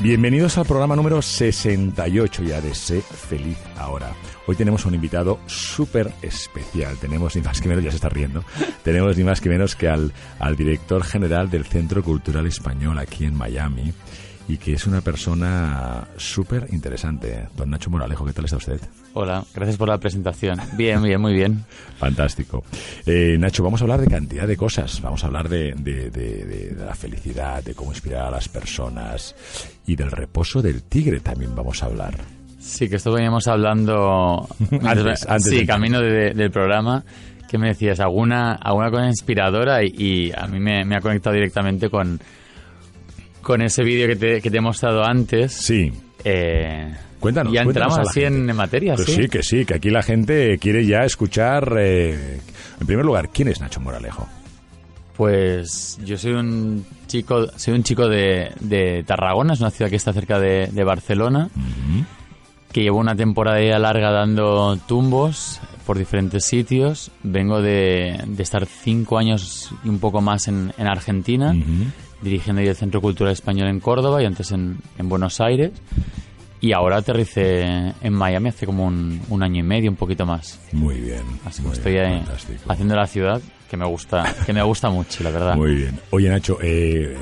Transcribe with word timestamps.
bienvenidos 0.00 0.58
al 0.58 0.66
programa 0.66 0.96
número 0.96 1.22
68 1.22 2.42
ya 2.42 2.60
de 2.60 2.74
Sé 2.74 3.00
Feliz 3.00 3.58
Ahora. 3.76 4.12
Hoy 4.46 4.54
tenemos 4.54 4.84
un 4.84 4.94
invitado 4.94 5.38
súper 5.46 6.12
especial. 6.22 6.96
Tenemos 6.98 7.34
ni 7.34 7.42
más 7.42 7.60
que 7.60 7.68
menos, 7.68 7.82
ya 7.82 7.90
se 7.90 7.96
está 7.96 8.08
riendo, 8.08 8.44
tenemos 8.84 9.16
ni 9.16 9.24
más 9.24 9.40
que 9.40 9.48
menos 9.48 9.74
que 9.74 9.88
al, 9.88 10.12
al 10.38 10.56
director 10.56 11.02
general 11.02 11.50
del 11.50 11.64
Centro 11.64 12.02
Cultural 12.02 12.46
Español 12.46 12.98
aquí 12.98 13.24
en 13.24 13.34
Miami 13.34 13.92
y 14.48 14.58
que 14.58 14.74
es 14.74 14.86
una 14.86 15.00
persona 15.00 16.06
súper 16.16 16.68
interesante. 16.70 17.48
Don 17.56 17.68
Nacho 17.70 17.90
Moralejo, 17.90 18.24
¿qué 18.24 18.32
tal 18.32 18.44
está 18.44 18.56
usted? 18.58 18.80
Hola, 19.14 19.44
gracias 19.54 19.76
por 19.76 19.88
la 19.88 19.98
presentación. 19.98 20.60
Bien, 20.76 21.02
bien, 21.02 21.20
muy 21.20 21.32
bien. 21.32 21.64
Fantástico. 21.98 22.62
Eh, 23.06 23.36
Nacho, 23.38 23.64
vamos 23.64 23.80
a 23.80 23.84
hablar 23.84 24.00
de 24.00 24.06
cantidad 24.06 24.46
de 24.46 24.56
cosas. 24.56 25.00
Vamos 25.02 25.24
a 25.24 25.26
hablar 25.26 25.48
de, 25.48 25.74
de, 25.76 26.10
de, 26.10 26.44
de, 26.44 26.76
la 26.86 26.94
felicidad, 26.94 27.64
de 27.64 27.74
cómo 27.74 27.90
inspirar 27.92 28.26
a 28.26 28.30
las 28.30 28.48
personas 28.48 29.34
y 29.86 29.96
del 29.96 30.10
reposo 30.12 30.62
del 30.62 30.82
tigre 30.84 31.20
también 31.20 31.54
vamos 31.56 31.82
a 31.82 31.86
hablar. 31.86 32.14
Sí, 32.60 32.88
que 32.88 32.96
esto 32.96 33.12
veníamos 33.12 33.46
hablando 33.48 34.48
antes, 34.82 35.26
antes 35.28 35.50
sí, 35.50 35.66
camino 35.66 36.00
de- 36.00 36.34
del 36.34 36.50
programa. 36.50 37.04
que 37.48 37.58
me 37.58 37.68
decías? 37.68 37.98
¿Alguna, 38.00 38.52
alguna 38.54 38.90
cosa 38.90 39.06
inspiradora? 39.06 39.82
Y, 39.84 39.94
y 39.96 40.32
a 40.36 40.46
mí 40.46 40.58
me, 40.60 40.84
me 40.84 40.96
ha 40.96 41.00
conectado 41.00 41.34
directamente 41.34 41.88
con, 41.90 42.20
con 43.46 43.62
ese 43.62 43.84
vídeo 43.84 44.08
que 44.08 44.16
te, 44.16 44.42
que 44.42 44.50
te 44.50 44.56
he 44.56 44.60
mostrado 44.60 45.04
antes. 45.04 45.52
Sí. 45.52 45.92
Eh, 46.24 46.92
Cuéntanos. 47.20 47.52
Ya 47.52 47.62
cuéntanos 47.62 47.92
entramos 47.92 47.96
la 47.98 48.10
así 48.10 48.20
gente. 48.22 48.50
en 48.50 48.56
materia, 48.56 48.94
Pues 48.96 49.06
¿sí? 49.06 49.22
sí, 49.22 49.28
que 49.28 49.42
sí, 49.44 49.64
que 49.64 49.74
aquí 49.74 49.90
la 49.90 50.02
gente 50.02 50.58
quiere 50.58 50.84
ya 50.84 51.04
escuchar. 51.04 51.74
eh, 51.78 52.40
en 52.80 52.86
primer 52.86 53.04
lugar, 53.06 53.30
¿quién 53.32 53.46
es 53.48 53.60
Nacho 53.60 53.78
Moralejo? 53.80 54.26
Pues 55.16 55.98
yo 56.04 56.18
soy 56.18 56.32
un 56.32 56.84
chico, 57.06 57.46
soy 57.56 57.74
un 57.74 57.82
chico 57.84 58.06
de, 58.08 58.50
de 58.60 59.02
Tarragona, 59.06 59.54
es 59.54 59.60
una 59.60 59.70
ciudad 59.70 59.88
que 59.90 59.96
está 59.96 60.12
cerca 60.12 60.38
de, 60.38 60.66
de 60.70 60.84
Barcelona, 60.84 61.48
que 62.70 62.82
llevo 62.82 62.98
una 62.98 63.14
temporada 63.16 63.62
ya 63.62 63.78
larga 63.78 64.10
dando 64.10 64.76
tumbos 64.86 65.60
por 65.86 65.96
diferentes 65.96 66.44
sitios. 66.44 67.10
Vengo 67.22 67.62
de, 67.62 68.20
de 68.26 68.42
estar 68.42 68.66
cinco 68.66 69.16
años 69.16 69.70
y 69.84 69.88
un 69.88 70.00
poco 70.00 70.20
más 70.20 70.48
en, 70.48 70.74
en 70.76 70.86
Argentina. 70.86 71.54
Dirigiendo 72.22 72.60
ahí 72.62 72.68
el 72.68 72.76
Centro 72.76 73.00
Cultural 73.00 73.32
Español 73.32 73.68
en 73.68 73.80
Córdoba 73.80 74.22
y 74.22 74.26
antes 74.26 74.52
en, 74.52 74.78
en 74.98 75.08
Buenos 75.08 75.40
Aires. 75.40 75.72
Y 76.60 76.72
ahora 76.72 76.96
aterricé 76.96 77.62
en 78.00 78.12
Miami 78.12 78.48
hace 78.48 78.66
como 78.66 78.86
un, 78.86 79.20
un 79.28 79.42
año 79.42 79.60
y 79.60 79.62
medio, 79.62 79.90
un 79.90 79.96
poquito 79.96 80.24
más. 80.24 80.58
Muy 80.72 81.00
bien. 81.00 81.22
Así 81.44 81.62
que 81.62 81.68
estoy 81.68 81.92
bien, 81.92 82.24
haciendo 82.68 82.96
la 82.96 83.06
ciudad 83.06 83.40
que 83.70 83.76
me 83.76 83.86
gusta, 83.86 84.34
que 84.46 84.52
me 84.52 84.62
gusta 84.62 84.88
mucho, 84.88 85.22
la 85.22 85.30
verdad. 85.30 85.54
Muy 85.56 85.74
bien. 85.74 86.00
Oye, 86.10 86.28
Nacho, 86.28 86.58
eh, 86.62 87.16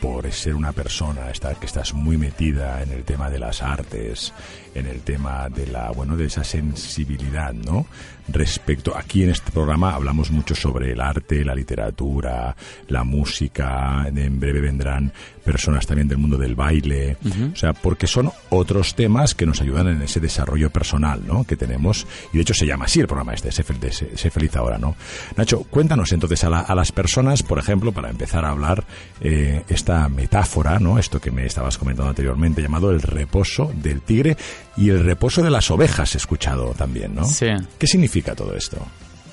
por 0.00 0.30
ser 0.32 0.54
una 0.54 0.72
persona 0.72 1.30
esta- 1.30 1.54
que 1.54 1.66
estás 1.66 1.92
muy 1.94 2.16
metida 2.16 2.82
en 2.82 2.92
el 2.92 3.04
tema 3.04 3.30
de 3.30 3.38
las 3.38 3.62
artes, 3.62 4.32
en 4.74 4.86
el 4.86 5.00
tema 5.00 5.48
de 5.48 5.66
la, 5.66 5.90
bueno, 5.90 6.16
de 6.16 6.26
esa 6.26 6.44
sensibilidad, 6.44 7.52
¿no? 7.52 7.86
Respecto, 8.28 8.96
aquí 8.96 9.22
en 9.24 9.30
este 9.30 9.50
programa 9.50 9.94
hablamos 9.94 10.30
mucho 10.30 10.54
sobre 10.54 10.92
el 10.92 11.00
arte, 11.00 11.44
la 11.44 11.54
literatura, 11.54 12.54
la 12.88 13.02
música, 13.04 14.06
en 14.06 14.38
breve 14.38 14.60
vendrán 14.60 15.12
personas 15.52 15.86
también 15.86 16.06
del 16.08 16.18
mundo 16.18 16.36
del 16.36 16.54
baile, 16.54 17.16
o 17.52 17.56
sea, 17.56 17.72
porque 17.72 18.06
son 18.06 18.30
otros 18.50 18.94
temas 18.94 19.34
que 19.34 19.46
nos 19.46 19.60
ayudan 19.62 19.88
en 19.88 20.02
ese 20.02 20.20
desarrollo 20.20 20.70
personal, 20.70 21.22
¿no? 21.26 21.44
Que 21.44 21.56
tenemos, 21.56 22.06
y 22.32 22.36
de 22.36 22.42
hecho 22.42 22.52
se 22.54 22.66
llama 22.66 22.84
así 22.84 23.00
el 23.00 23.06
programa 23.06 23.32
este, 23.32 23.50
Sé, 23.50 23.64
de 23.80 23.90
Sé- 23.92 24.16
Sé 24.16 24.30
feliz 24.30 24.54
ahora, 24.56 24.76
¿no? 24.78 24.94
Nacho, 25.36 25.60
cuéntanos 25.70 26.12
entonces 26.12 26.44
a, 26.44 26.50
la- 26.50 26.60
a 26.60 26.74
las 26.74 26.92
personas, 26.92 27.42
por 27.42 27.58
ejemplo, 27.58 27.92
para 27.92 28.10
empezar 28.10 28.44
a 28.44 28.50
hablar 28.50 28.84
eh, 29.20 29.62
esta 29.68 30.08
metáfora, 30.08 30.78
¿no? 30.78 30.98
Esto 30.98 31.20
que 31.20 31.30
me 31.30 31.46
estabas 31.46 31.78
comentando 31.78 32.10
anteriormente, 32.10 32.60
llamado 32.62 32.90
el 32.90 33.00
reposo 33.00 33.72
del 33.74 34.02
tigre 34.02 34.36
y 34.76 34.90
el 34.90 35.02
reposo 35.04 35.42
de 35.42 35.50
las 35.50 35.70
ovejas, 35.70 36.14
he 36.14 36.18
escuchado 36.18 36.74
también, 36.76 37.14
¿no? 37.14 37.24
Sí. 37.24 37.46
¿Qué 37.78 37.86
significa 37.86 38.34
todo 38.34 38.54
esto? 38.54 38.76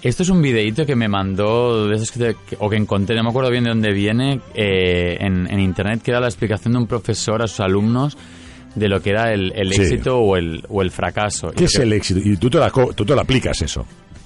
Esto 0.08 0.22
es 0.22 0.30
un 0.30 0.40
videíto 0.42 0.86
que 0.86 0.96
me 0.96 1.08
mandó, 1.08 1.88
de 1.88 1.96
esos 1.96 2.12
que 2.12 2.20
te- 2.20 2.36
o 2.60 2.70
que 2.70 2.76
encontré, 2.76 3.16
no 3.16 3.24
me 3.24 3.30
acuerdo 3.30 3.50
bien 3.50 3.64
de 3.64 3.72
dónde 3.72 3.92
viene, 3.92 4.40
eh, 4.54 5.18
en, 5.20 5.52
en 5.52 5.60
internet, 5.60 6.02
que 6.04 6.12
era 6.12 6.20
la 6.20 6.28
explicación 6.28 6.74
de 6.74 6.80
un 6.80 6.86
profesor 6.88 7.42
a 7.42 7.48
sus 7.48 7.60
alumnos 7.62 8.16
de 8.76 8.88
lo 8.88 9.02
que 9.02 9.10
era 9.10 9.34
el, 9.34 9.52
el 9.56 9.74
Sí. 9.74 9.82
éxito 9.82 10.20
o 10.20 10.38
el, 10.38 10.64
o 10.70 10.84
el 10.84 10.92
fracaso. 10.92 11.50
¿Qué 11.56 11.66
es 11.66 11.76
que- 11.76 11.82
el 11.84 11.94
éxito? 11.94 12.20
Y 12.24 12.38
tú 12.38 12.52
te, 12.52 12.60
la 12.60 12.70
tú 12.70 13.04
te 13.04 13.16
lo 13.16 13.22
aplicas 13.22 13.60
eso. 13.64 13.84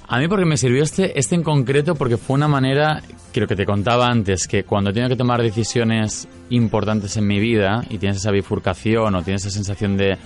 A 0.10 0.20
mí 0.20 0.28
porque 0.28 0.44
me 0.44 0.58
sirvió 0.58 0.84
este, 0.84 1.18
este 1.18 1.36
en 1.36 1.44
concreto 1.44 1.96
porque 1.96 2.18
fue 2.18 2.36
una 2.36 2.48
manera, 2.50 3.02
creo 3.32 3.48
que 3.48 3.56
te 3.56 3.64
contaba 3.66 4.08
antes, 4.08 4.48
que 4.48 4.64
cuando 4.64 4.92
tengo 4.92 5.08
que 5.08 5.16
tomar 5.16 5.42
decisiones 5.42 6.28
importantes 6.50 7.16
en 7.16 7.26
mi 7.28 7.40
vida 7.40 7.86
y 7.90 8.00
tienes 8.00 8.18
esa 8.18 8.32
bifurcación 8.32 9.16
o 9.16 9.22
tienes 9.24 9.46
esa 9.46 9.54
sensación 9.56 9.96
de... 9.96 10.18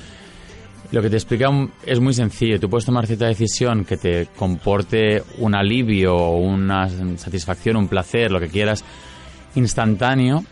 Lo 0.92 1.02
que 1.02 1.10
te 1.10 1.16
explica 1.16 1.50
es 1.86 2.00
muy 2.00 2.14
sencillo. 2.14 2.60
Tú 2.60 2.70
puedes 2.70 2.86
tomar 2.86 3.08
cierta 3.08 3.26
decisión 3.26 3.84
que 3.84 3.98
te 3.98 4.28
comporte 4.38 5.24
un 5.40 5.56
alivio 5.56 6.16
una 6.32 6.88
satisfacción, 7.18 7.78
un 7.78 7.88
placer, 7.88 8.32
lo 8.32 8.40
que 8.40 8.48
quieras, 8.50 8.84
instantáneo. 9.56 10.44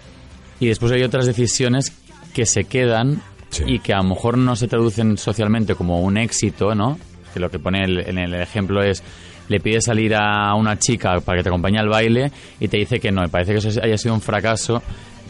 Y 0.59 0.67
después 0.67 0.91
hay 0.91 1.03
otras 1.03 1.25
decisiones 1.25 1.91
que 2.33 2.45
se 2.45 2.63
quedan 2.65 3.21
Sí. 3.49 3.63
y 3.67 3.79
que 3.79 3.93
a 3.93 3.97
lo 3.97 4.03
mejor 4.05 4.37
no 4.37 4.55
se 4.55 4.67
traducen 4.67 5.17
socialmente 5.17 5.75
como 5.75 6.01
un 6.01 6.17
éxito, 6.17 6.73
¿no? 6.73 6.97
Que 7.33 7.39
lo 7.39 7.49
que 7.49 7.59
pone 7.59 7.83
el- 7.83 7.99
en 8.07 8.17
el 8.17 8.33
ejemplo 8.35 8.81
es 8.81 9.03
le 9.49 9.59
pides 9.59 9.83
salir 9.85 10.15
a 10.15 10.55
una 10.55 10.79
chica 10.79 11.19
para 11.19 11.37
que 11.39 11.43
te 11.43 11.49
acompañe 11.49 11.77
al 11.77 11.89
baile 11.89 12.31
y 12.59 12.69
te 12.69 12.77
dice 12.77 12.99
que 13.01 13.11
no, 13.11 13.23
y 13.25 13.27
parece 13.27 13.51
que 13.51 13.57
eso 13.57 13.81
haya 13.83 13.97
sido 13.97 14.13
un 14.13 14.21
fracaso. 14.21 14.81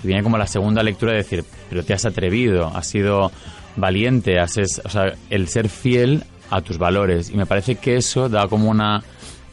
Y 0.04 0.08
viene 0.08 0.22
como 0.22 0.38
la 0.38 0.46
segunda 0.46 0.84
lectura 0.84 1.14
de 1.14 1.20
decir, 1.20 1.44
pero 1.70 1.84
te 1.84 1.94
has 1.94 2.06
atrevido, 2.06 2.68
has 2.68 2.86
sido 2.86 3.32
valiente, 3.76 4.38
es- 4.42 4.82
o 4.84 4.90
sea, 4.90 5.14
el 5.30 5.48
ser 5.48 5.70
fiel 5.70 6.24
a 6.50 6.62
tus 6.62 6.78
valores. 6.78 7.30
Y 7.30 7.36
me 7.38 7.46
parece 7.46 7.76
que 7.76 7.96
eso 7.96 8.30
da 8.30 8.48
como 8.48 8.70
una... 8.70 9.02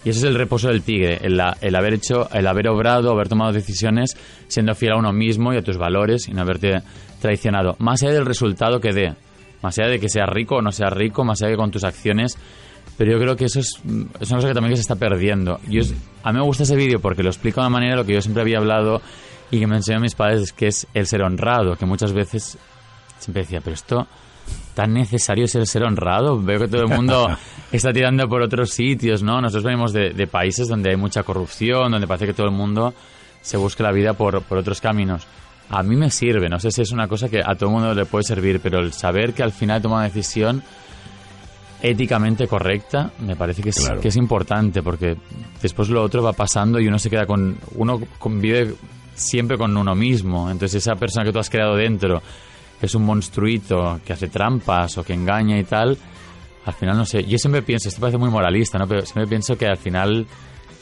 Y 0.05 0.11
ese 0.11 0.21
es 0.21 0.25
el 0.27 0.37
reposo 0.37 0.69
del 0.69 0.83
tigre, 0.83 1.19
el, 1.23 1.39
a- 1.41 1.57
haber 1.77 1.95
hecho, 1.95 2.29
el 2.33 2.47
haber 2.47 2.69
obrado, 2.69 3.11
haber 3.11 3.29
tomado 3.29 3.53
decisiones 3.53 4.17
siendo 4.47 4.75
fiel 4.75 4.93
a 4.93 4.97
uno 4.97 5.13
mismo 5.13 5.53
y 5.53 5.57
a 5.57 5.63
tus 5.63 5.77
valores 5.77 6.29
y 6.29 6.33
no 6.33 6.43
haberte 6.43 6.81
traicionado. 7.21 7.75
Más 7.79 8.03
allá 8.03 8.13
del 8.13 8.27
resultado 8.27 8.81
que 8.81 8.93
dé, 8.93 9.15
más 9.61 9.77
allá 9.79 9.89
de 9.91 9.99
que 10.01 10.09
seas 10.09 10.29
rico 10.29 10.57
o 10.57 10.63
no 10.63 10.71
seas 10.71 10.93
rico, 10.93 11.25
más 11.25 11.43
allá 11.43 11.49
de 11.51 11.55
que 11.55 11.61
con 11.61 11.71
tus 11.73 11.85
acciones. 11.85 12.39
Pero 12.97 13.13
yo 13.13 13.19
creo 13.19 13.37
que 13.37 13.45
eso 13.47 13.61
es, 13.61 13.75
es 14.21 14.31
una 14.31 14.39
cosa 14.39 14.49
que 14.49 14.55
también 14.55 14.77
se 14.77 14.83
está 14.83 14.97
perdiendo. 14.97 15.61
Yo, 15.69 15.83
a 16.23 16.33
mí 16.33 16.39
me 16.39 16.45
gusta 16.45 16.63
ese 16.63 16.77
vídeo 16.77 17.01
porque 17.01 17.23
lo 17.23 17.29
explica 17.29 17.61
de 17.61 17.67
una 17.67 17.71
manera 17.79 17.97
lo 17.97 18.05
que 18.05 18.15
yo 18.15 18.21
siempre 18.21 18.43
había 18.43 18.59
hablado 18.59 19.03
y 19.51 19.59
que 19.61 19.67
me 19.67 19.77
enseñó 19.77 20.01
mis 20.01 20.15
padres, 20.15 20.53
que 20.53 20.69
es 20.69 20.87
el 20.95 21.07
ser 21.07 21.23
honrado, 21.23 21.77
que 21.77 21.87
muchas 21.87 22.13
veces 22.13 22.57
siempre 23.19 23.43
decía, 23.43 23.61
pero 23.61 23.75
esto 23.75 24.07
tan 24.75 24.95
necesario 24.95 25.45
es 25.45 25.55
el 25.57 25.67
ser 25.67 25.83
honrado. 25.85 26.41
Veo 26.41 26.61
que 26.61 26.69
todo 26.69 26.83
el 26.83 26.89
mundo 26.89 27.29
está 27.73 27.93
tirando 27.93 28.29
por 28.29 28.43
otros 28.43 28.71
sitios, 28.71 29.23
¿no? 29.23 29.41
Nosotros 29.41 29.65
venimos 29.65 29.93
de, 29.93 30.11
de 30.11 30.27
países 30.27 30.69
donde 30.69 30.91
hay 30.91 30.97
mucha 30.97 31.23
corrupción, 31.23 31.91
donde 31.93 32.07
parece 32.07 32.27
que 32.27 32.33
todo 32.35 32.47
el 32.47 32.53
mundo 32.55 32.95
se 33.43 33.57
busca 33.57 33.83
la 33.83 33.93
vida 33.93 34.15
por, 34.15 34.43
por 34.43 34.59
otros 34.59 34.81
caminos. 34.81 35.27
A 35.71 35.83
mí 35.83 35.97
me 35.97 36.11
sirve, 36.11 36.49
no 36.49 36.59
sé 36.59 36.71
si 36.71 36.81
es 36.81 36.93
una 36.93 37.09
cosa 37.09 37.29
que 37.29 37.41
a 37.45 37.55
todo 37.55 37.67
el 37.69 37.75
mundo 37.75 37.95
le 37.95 38.07
puede 38.07 38.25
servir, 38.25 38.59
pero 38.61 38.79
el 38.79 38.93
saber 38.95 39.35
que 39.35 39.43
al 39.43 39.53
final 39.53 39.83
toma 39.83 39.97
una 39.97 40.05
decisión 40.05 40.63
éticamente 41.81 42.49
correcta 42.49 43.13
me 43.21 43.37
parece 43.37 43.63
que 43.63 43.69
es, 43.69 43.77
Claro. 43.79 44.01
que 44.01 44.09
es 44.09 44.17
importante 44.17 44.83
porque 44.83 45.17
después 45.63 45.89
lo 45.89 46.03
otro 46.03 46.23
va 46.23 46.33
pasando 46.33 46.81
y 46.81 46.89
uno 46.89 46.99
se 46.99 47.09
queda 47.09 47.25
con 47.25 47.57
uno 47.77 48.01
convive 48.19 48.75
siempre 49.15 49.57
con 49.57 49.77
uno 49.77 49.95
mismo 49.95 50.51
entonces 50.51 50.83
esa 50.83 50.97
persona 50.97 51.25
que 51.25 51.33
tú 51.33 51.39
has 51.39 51.49
creado 51.49 51.77
dentro 51.77 52.21
es 52.87 52.95
un 52.95 53.05
monstruito 53.05 54.01
que 54.05 54.13
hace 54.13 54.29
trampas 54.29 54.99
o 54.99 55.05
que 55.05 55.15
engaña 55.15 55.59
y 55.59 55.65
tal 55.65 55.99
al 56.69 56.75
final 56.75 56.99
no 56.99 57.07
sé, 57.07 57.25
yo 57.25 57.39
siempre 57.39 57.63
pienso, 57.63 57.89
esto 57.89 57.99
parece 57.99 58.19
muy 58.19 58.29
moralista, 58.29 58.79
¿no? 58.79 58.87
Pero 58.87 59.01
siempre 59.07 59.27
pienso 59.27 59.57
que 59.57 59.67
al 59.67 59.79
final 59.79 60.27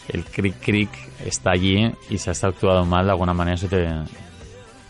el 0.09 0.25
cric 0.25 0.57
cric 0.61 0.91
está 1.25 1.53
allí 1.53 1.93
y 2.11 2.19
si 2.19 2.29
has 2.29 2.43
actuado 2.43 2.85
mal 2.85 3.05
de 3.05 3.13
alguna 3.13 3.33
manera 3.33 3.55
eso 3.55 3.69
te, 3.69 3.87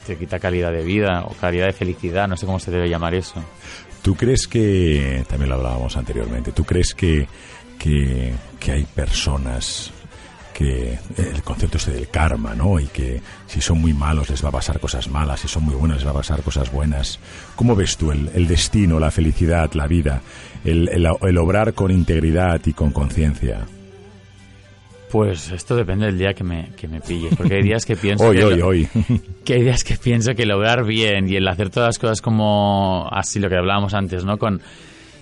te 0.07 0.17
quita 0.17 0.39
calidad 0.39 0.73
de 0.73 0.83
vida 0.83 1.25
o 1.27 1.35
calidad 1.35 1.67
de 1.67 1.75
felicidad, 1.75 2.27
no 2.27 2.37
sé 2.39 2.47
cómo 2.47 2.59
se 2.59 2.71
debe 2.71 2.89
llamar 2.89 3.15
eso. 3.15 3.45
¿Tú 4.01 4.15
crees 4.15 4.47
que, 4.47 5.23
también 5.29 5.51
lo 5.51 5.57
hablábamos 5.57 5.95
anteriormente, 5.99 6.53
¿tú 6.53 6.65
crees 6.65 6.95
que, 6.95 7.29
que, 7.79 8.33
que 8.59 8.73
hay 8.73 8.85
personas 8.85 9.93
que 10.57 10.99
el 11.19 11.43
concepto 11.43 11.77
este 11.77 11.91
del 11.91 12.09
karma, 12.09 12.55
¿no? 12.55 12.81
Y 12.81 12.87
que 12.87 13.21
si 13.47 13.61
son 13.61 13.79
muy 13.81 13.93
malos 13.93 14.31
les 14.31 14.43
va 14.43 14.49
a 14.49 14.53
pasar 14.53 14.81
cosas 14.81 15.09
malas, 15.09 15.41
si 15.41 15.49
son 15.49 15.65
muy 15.65 15.75
buenos 15.75 15.99
les 15.99 16.07
va 16.07 16.13
a 16.13 16.15
pasar 16.15 16.43
cosas 16.43 16.73
buenas. 16.73 17.19
¿Cómo 17.57 17.77
ves 17.77 17.97
tú 17.99 18.11
el, 18.11 18.31
el 18.35 18.47
destino, 18.49 18.99
la 18.99 19.11
felicidad, 19.11 19.71
la 19.75 19.87
vida, 19.87 20.23
el, 20.65 20.89
el, 20.89 21.07
el 21.21 21.39
obrar 21.39 21.75
con 21.75 21.91
integridad 21.91 22.61
y 22.65 22.73
con 22.73 22.91
conciencia? 22.91 23.67
Pues 25.11 25.51
esto 25.53 25.77
depende 25.77 26.07
del 26.07 26.19
día 26.19 26.35
que 26.35 26.43
me, 26.43 26.71
que 26.77 26.89
me 26.89 27.01
pilles, 27.01 27.35
porque 27.37 27.55
hay 27.57 27.63
días 27.63 27.85
que 27.85 27.95
pienso 27.97 28.27
hoy, 28.27 28.39
que, 28.39 28.45
hoy, 28.45 28.57
lo- 28.59 28.67
hoy. 28.67 28.89
que 29.45 29.55
hay 29.55 29.63
días 29.63 29.85
que 29.85 29.97
pienso 29.97 30.35
que 30.35 30.47
lograr 30.47 30.85
bien 30.85 31.29
y 31.29 31.37
el 31.37 31.47
hacer 31.49 31.71
todas 31.71 31.89
las 31.89 31.99
cosas 31.99 32.21
como 32.21 33.09
así 33.13 33.39
lo 33.39 33.49
que 33.49 33.57
hablábamos 33.57 33.95
antes, 33.95 34.25
¿no? 34.25 34.37
Con 34.39 34.61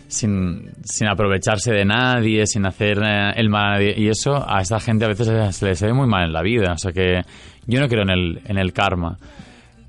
sin, 0.08 0.70
sin 0.84 1.08
aprovecharse 1.08 1.72
de 1.72 1.84
nadie, 1.84 2.46
sin 2.46 2.66
hacer 2.66 2.98
eh, 3.02 3.32
el 3.36 3.48
mal. 3.48 3.82
Y 3.82 4.08
eso 4.08 4.44
a 4.46 4.60
esta 4.60 4.80
gente 4.80 5.04
a 5.04 5.08
veces 5.08 5.56
se 5.56 5.66
les 5.66 5.82
ve 5.82 5.92
muy 5.92 6.06
mal 6.06 6.24
en 6.26 6.32
la 6.32 6.42
vida. 6.42 6.72
O 6.72 6.78
sea 6.78 6.92
que 6.92 7.22
yo 7.66 7.80
no 7.80 7.88
creo 7.88 8.02
en 8.02 8.10
el, 8.10 8.40
en 8.46 8.58
el 8.58 8.72
karma. 8.72 9.16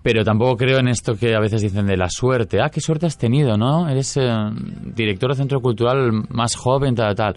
Pero 0.02 0.24
tampoco 0.24 0.56
creo 0.56 0.78
en 0.78 0.88
esto 0.88 1.16
que 1.16 1.34
a 1.34 1.40
veces 1.40 1.62
dicen 1.62 1.88
de 1.88 1.98
la 1.98 2.10
suerte. 2.10 2.62
Ah, 2.62 2.70
qué 2.70 2.80
suerte 2.80 3.08
has 3.08 3.18
tenido, 3.18 3.58
¿no? 3.58 3.90
Eres 3.90 4.16
eh, 4.18 4.22
director 4.96 5.32
de 5.32 5.36
centro 5.36 5.60
cultural 5.62 6.12
más 6.30 6.56
joven, 6.56 6.94
tal, 6.94 7.16
tal. 7.16 7.36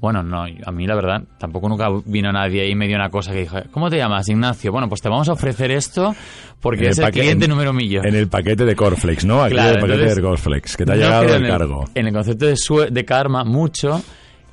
Bueno, 0.00 0.22
no, 0.22 0.44
a 0.44 0.70
mí 0.70 0.86
la 0.86 0.94
verdad, 0.94 1.22
tampoco 1.38 1.68
nunca 1.68 1.88
vino 2.06 2.30
nadie 2.30 2.68
y 2.68 2.74
me 2.76 2.86
dio 2.86 2.94
una 2.96 3.10
cosa 3.10 3.32
que 3.32 3.40
dijo, 3.40 3.56
¿cómo 3.72 3.90
te 3.90 3.96
llamas, 3.96 4.28
Ignacio? 4.28 4.70
Bueno, 4.70 4.88
pues 4.88 5.00
te 5.02 5.08
vamos 5.08 5.28
a 5.28 5.32
ofrecer 5.32 5.72
esto 5.72 6.14
porque 6.60 6.88
es 6.90 6.98
el 6.98 7.10
cliente 7.10 7.46
en- 7.46 7.50
número 7.50 7.72
millón. 7.72 8.06
En 8.06 8.14
el 8.14 8.28
paquete 8.28 8.64
de 8.64 8.76
Corflex, 8.76 9.24
¿no? 9.24 9.42
Aquí 9.42 9.54
Claro, 9.54 9.70
el 9.70 9.80
paquete 9.80 9.94
entonces, 9.94 10.16
de 10.16 10.22
Corflex, 10.22 10.76
que 10.76 10.84
te 10.84 10.92
ha 10.92 10.94
no 10.94 11.00
llegado 11.02 11.34
el 11.34 11.48
cargo. 11.48 11.84
En 11.96 12.06
el 12.06 12.12
concepto 12.12 12.46
de, 12.46 12.56
sue- 12.56 12.90
de 12.90 13.04
karma, 13.04 13.42
mucho, 13.42 14.00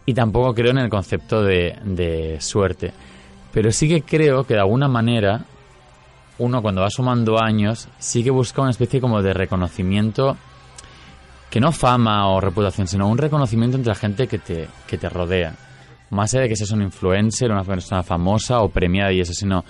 y 0.08 0.14
tampoco 0.16 0.54
creo 0.56 0.72
en 0.72 0.80
el 0.80 0.90
concepto 0.90 1.44
de, 1.44 1.76
de 1.84 2.38
suerte. 2.42 2.92
Pero 3.54 3.72
sí 3.72 3.88
que 3.88 4.02
creo 4.02 4.46
que 4.46 4.56
de 4.56 4.62
alguna 4.62 4.88
manera, 4.88 5.46
uno 6.40 6.62
cuando 6.64 6.82
va 6.82 6.90
sumando 6.90 7.40
años, 7.42 7.88
sí 8.00 8.24
que 8.24 8.32
busca 8.32 8.62
una 8.64 8.72
especie 8.72 9.00
como 9.00 9.22
de 9.22 9.34
reconocimiento, 9.34 10.38
que 11.50 11.60
no 11.60 11.72
fama 11.72 12.28
o 12.30 12.42
reputación, 12.42 12.88
sino 12.88 13.08
un 13.08 13.18
reconocimiento 13.18 13.78
entre 13.78 13.90
la 13.90 13.96
gente 13.96 14.28
que 14.28 14.40
te, 14.40 14.68
que 14.88 14.98
te 14.98 15.10
rodea. 15.10 15.56
Más 16.10 16.34
allá 16.34 16.44
de 16.44 16.50
que 16.50 16.56
seas 16.56 16.72
un 16.72 16.82
influencer, 16.82 17.52
una 17.52 17.64
persona 17.64 18.04
famosa 18.04 18.62
o 18.62 18.70
premiada 18.70 19.12
y 19.12 19.22
eso, 19.22 19.34
sino 19.34 19.64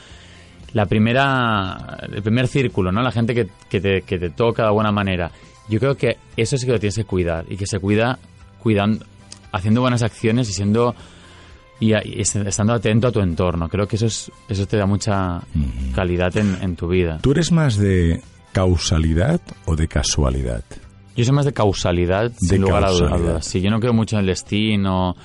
la 0.74 0.86
primera, 0.86 1.98
el 2.12 2.22
primer 2.22 2.48
círculo, 2.48 2.92
¿no? 2.92 3.02
La 3.02 3.12
gente 3.12 3.34
que, 3.34 3.48
que, 3.70 3.80
te, 3.80 4.02
que 4.02 4.20
te 4.20 4.30
toca 4.32 4.64
de 4.64 4.68
alguna 4.68 4.92
manera. 4.92 5.32
Yo 5.70 5.80
creo 5.80 5.96
que 5.96 6.18
eso 6.36 6.58
sí 6.58 6.66
que 6.66 6.74
lo 6.74 6.80
tienes 6.80 6.96
que 6.96 7.06
cuidar 7.06 7.46
y 7.50 7.56
que 7.56 7.66
se 7.66 7.80
cuida 7.80 8.20
cuidando, 8.60 9.06
haciendo 9.52 9.82
buenas 9.82 10.04
acciones 10.04 10.50
y 10.50 10.54
siendo 10.54 10.94
y, 11.80 11.94
estando 11.94 12.74
atento 12.74 13.08
a 13.08 13.12
tu 13.12 13.22
entorno. 13.22 13.70
Creo 13.70 13.88
que 13.88 13.96
eso 13.96 14.08
es, 14.08 14.32
eso 14.50 14.66
te 14.66 14.78
da 14.78 14.86
mucha 14.86 15.42
calidad 15.94 16.36
en, 16.38 16.58
en 16.62 16.76
tu 16.76 16.88
vida. 16.88 17.20
¿Tú 17.22 17.32
eres 17.32 17.52
más 17.52 17.78
de 17.78 18.22
causalidad 18.52 19.40
o 19.66 19.76
de 19.76 19.88
casualidad? 19.88 20.64
Yo 21.16 21.24
soy 21.26 21.34
más 21.34 21.46
de 21.46 21.54
causalidad, 21.54 22.30
De 22.32 22.38
sin 22.40 22.62
lugar 22.62 22.84
a 22.86 22.90
du- 22.90 22.96
a 22.98 23.00
causalidad. 23.00 23.30
dudas. 23.32 23.46
Sí, 23.46 23.62
yo 23.62 23.70
no 23.72 23.80
creo 23.80 23.94
mucho 23.94 24.16
en 24.18 24.22
el 24.22 24.26
destino. 24.28 25.16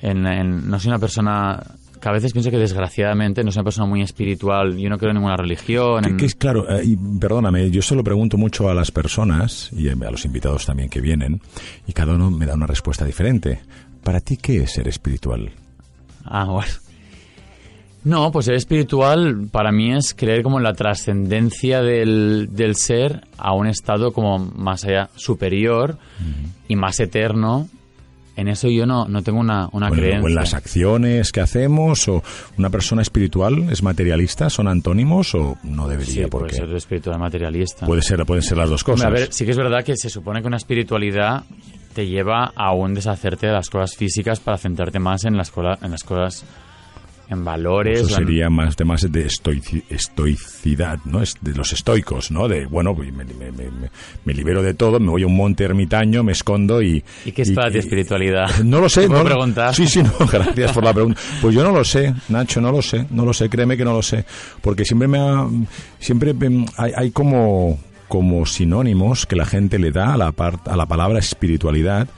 En, 0.00 0.26
en- 0.26 0.68
no 0.70 0.80
soy 0.80 0.88
una 0.90 0.98
persona 0.98 1.62
que 2.00 2.08
a 2.08 2.12
veces 2.12 2.32
pienso 2.32 2.50
que 2.50 2.56
desgraciadamente 2.56 3.44
no 3.44 3.50
soy 3.52 3.60
una 3.60 3.64
persona 3.64 3.86
muy 3.86 4.00
espiritual. 4.00 4.74
Yo 4.78 4.88
no 4.88 4.96
creo 4.96 5.10
en 5.10 5.16
ninguna 5.16 5.36
religión. 5.36 6.02
Que, 6.02 6.08
en- 6.10 6.16
que 6.16 6.24
es 6.24 6.34
claro, 6.34 6.66
eh, 6.70 6.82
y 6.84 6.96
perdóname, 6.96 7.70
yo 7.70 7.82
se 7.82 7.94
lo 7.94 8.02
pregunto 8.02 8.38
mucho 8.38 8.70
a 8.70 8.74
las 8.74 8.90
personas 8.90 9.70
y 9.74 9.88
a 9.90 9.94
los 9.94 10.24
invitados 10.24 10.64
también 10.64 10.88
que 10.88 11.02
vienen, 11.02 11.42
y 11.86 11.92
cada 11.92 12.14
uno 12.14 12.30
me 12.30 12.46
da 12.46 12.54
una 12.54 12.66
respuesta 12.66 13.04
diferente. 13.04 13.60
¿Para 14.02 14.20
ti 14.20 14.38
qué 14.38 14.62
es 14.62 14.72
ser 14.72 14.88
espiritual? 14.88 15.50
Ah, 16.24 16.46
bueno. 16.46 16.72
No, 18.02 18.32
pues 18.32 18.46
ser 18.46 18.54
espiritual 18.54 19.48
para 19.50 19.72
mí 19.72 19.92
es 19.92 20.14
creer 20.14 20.42
como 20.42 20.56
en 20.58 20.64
la 20.64 20.72
trascendencia 20.72 21.82
del, 21.82 22.48
del 22.52 22.76
ser 22.76 23.26
a 23.36 23.52
un 23.52 23.66
estado 23.66 24.12
como 24.12 24.38
más 24.38 24.84
allá 24.84 25.10
superior 25.16 25.98
y 26.66 26.76
más 26.76 26.98
eterno. 27.00 27.68
En 28.36 28.48
eso 28.48 28.68
yo 28.68 28.86
no, 28.86 29.06
no 29.06 29.22
tengo 29.22 29.38
una, 29.38 29.68
una 29.72 29.88
Bueno, 29.88 30.02
creencia. 30.02 30.24
o 30.24 30.28
en 30.28 30.34
las 30.34 30.54
acciones 30.54 31.30
que 31.30 31.40
hacemos, 31.42 32.08
o 32.08 32.22
una 32.56 32.70
persona 32.70 33.02
espiritual 33.02 33.68
es 33.70 33.82
materialista, 33.82 34.48
son 34.48 34.66
antónimos 34.68 35.34
o 35.34 35.58
no 35.62 35.84
sí, 35.84 35.90
debería, 35.90 36.28
puede 36.28 36.44
porque 36.44 36.54
ser 36.56 36.74
espiritual 36.74 37.18
materialista. 37.18 37.84
puede 37.84 38.00
ser, 38.00 38.24
pueden 38.24 38.42
ser 38.42 38.56
las 38.56 38.70
dos 38.70 38.80
Hombre, 38.82 38.92
cosas. 38.94 39.06
a 39.06 39.10
ver, 39.10 39.32
sí 39.32 39.44
que 39.44 39.50
es 39.50 39.56
verdad 39.58 39.84
que 39.84 39.94
se 39.96 40.08
supone 40.08 40.40
que 40.40 40.46
una 40.46 40.56
espiritualidad 40.56 41.42
te 41.92 42.06
lleva 42.06 42.50
a 42.56 42.72
un 42.72 42.94
deshacerte 42.94 43.48
de 43.48 43.52
las 43.52 43.68
cosas 43.68 43.94
físicas 43.94 44.40
para 44.40 44.56
centrarte 44.56 45.00
más 45.00 45.24
en 45.26 45.36
las, 45.36 45.52
en 45.82 45.90
las 45.90 46.02
cosas, 46.04 46.44
en 47.30 47.44
valores. 47.44 48.00
Eso 48.00 48.14
o 48.16 48.18
en- 48.18 48.26
sería 48.26 48.50
más 48.50 48.76
temas 48.76 49.00
de 49.10 49.26
estoici- 49.26 49.84
estoicidad, 49.88 50.98
¿no? 51.04 51.22
Es 51.22 51.36
de 51.40 51.54
los 51.54 51.72
estoicos, 51.72 52.30
¿no? 52.30 52.48
De, 52.48 52.66
bueno, 52.66 52.94
pues 52.94 53.12
me, 53.12 53.24
me- 53.24 53.50
me- 53.52 53.90
me- 54.24 54.34
libero 54.34 54.62
de 54.62 54.74
todo, 54.74 54.98
me 55.00 55.08
voy 55.10 55.22
a 55.22 55.26
un 55.26 55.36
monte 55.36 55.64
ermitaño, 55.64 56.22
me 56.22 56.32
escondo 56.32 56.82
y... 56.82 57.02
¿Y 57.24 57.32
qué 57.32 57.42
es 57.42 57.52
para 57.52 57.70
ti 57.70 57.78
espiritualidad? 57.78 58.48
No 58.64 58.80
lo 58.80 58.88
sé. 58.88 59.00
¿Te 59.02 59.06
puedo 59.08 59.20
no 59.22 59.26
preguntar? 59.28 59.74
Sí, 59.74 59.86
sí, 59.86 60.02
no, 60.02 60.12
gracias 60.32 60.72
por 60.72 60.84
la 60.84 60.92
pregunta. 60.92 61.20
Pues 61.40 61.54
yo 61.54 61.62
no 61.62 61.72
lo 61.72 61.84
sé, 61.84 62.14
Nacho, 62.28 62.60
no 62.60 62.72
lo 62.72 62.82
sé, 62.82 63.06
no 63.10 63.24
lo 63.24 63.32
sé, 63.32 63.48
créeme 63.48 63.76
que 63.76 63.84
no 63.84 63.92
lo 63.92 64.02
sé. 64.02 64.24
Porque 64.60 64.84
siempre 64.84 65.08
me 65.08 65.18
ha, 65.18 65.46
siempre 65.98 66.30
em, 66.40 66.64
hay, 66.76 66.92
hay 66.96 67.10
como, 67.10 67.78
como 68.08 68.44
sinónimos 68.46 69.26
que 69.26 69.36
la 69.36 69.46
gente 69.46 69.78
le 69.78 69.90
da 69.92 70.14
a 70.14 70.16
la, 70.16 70.32
par- 70.32 70.60
a 70.66 70.76
la 70.76 70.86
palabra 70.86 71.18
espiritualidad. 71.18 72.08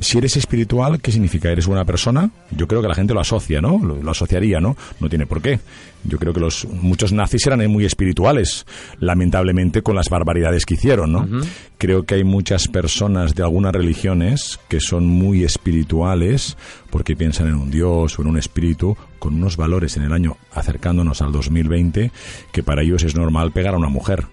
Si 0.00 0.18
eres 0.18 0.36
espiritual, 0.36 1.00
¿qué 1.00 1.12
significa? 1.12 1.50
¿Eres 1.50 1.66
buena 1.66 1.84
persona? 1.84 2.30
Yo 2.50 2.66
creo 2.66 2.82
que 2.82 2.88
la 2.88 2.94
gente 2.94 3.14
lo 3.14 3.20
asocia, 3.20 3.60
¿no? 3.60 3.78
Lo, 3.78 4.02
lo 4.02 4.10
asociaría, 4.10 4.60
¿no? 4.60 4.76
No 5.00 5.08
tiene 5.08 5.26
por 5.26 5.40
qué. 5.40 5.60
Yo 6.04 6.18
creo 6.18 6.32
que 6.32 6.40
los 6.40 6.64
muchos 6.64 7.12
nazis 7.12 7.46
eran 7.46 7.66
muy 7.70 7.84
espirituales, 7.84 8.66
lamentablemente 9.00 9.82
con 9.82 9.96
las 9.96 10.08
barbaridades 10.08 10.64
que 10.64 10.74
hicieron, 10.74 11.12
¿no? 11.12 11.28
Creo 11.76 12.04
que 12.04 12.14
hay 12.14 12.24
muchas 12.24 12.68
personas 12.68 13.34
de 13.34 13.42
algunas 13.42 13.72
religiones 13.72 14.58
que 14.68 14.80
son 14.80 15.06
muy 15.06 15.44
espirituales 15.44 16.56
porque 16.90 17.16
piensan 17.16 17.48
en 17.48 17.54
un 17.56 17.70
Dios 17.70 18.18
o 18.18 18.22
en 18.22 18.28
un 18.28 18.38
espíritu 18.38 18.96
con 19.18 19.34
unos 19.34 19.56
valores 19.56 19.96
en 19.96 20.02
el 20.04 20.12
año 20.12 20.36
acercándonos 20.52 21.22
al 21.22 21.32
2020 21.32 22.10
que 22.52 22.62
para 22.62 22.82
ellos 22.82 23.02
es 23.02 23.14
normal 23.14 23.52
pegar 23.52 23.74
a 23.74 23.78
una 23.78 23.88
mujer. 23.88 24.26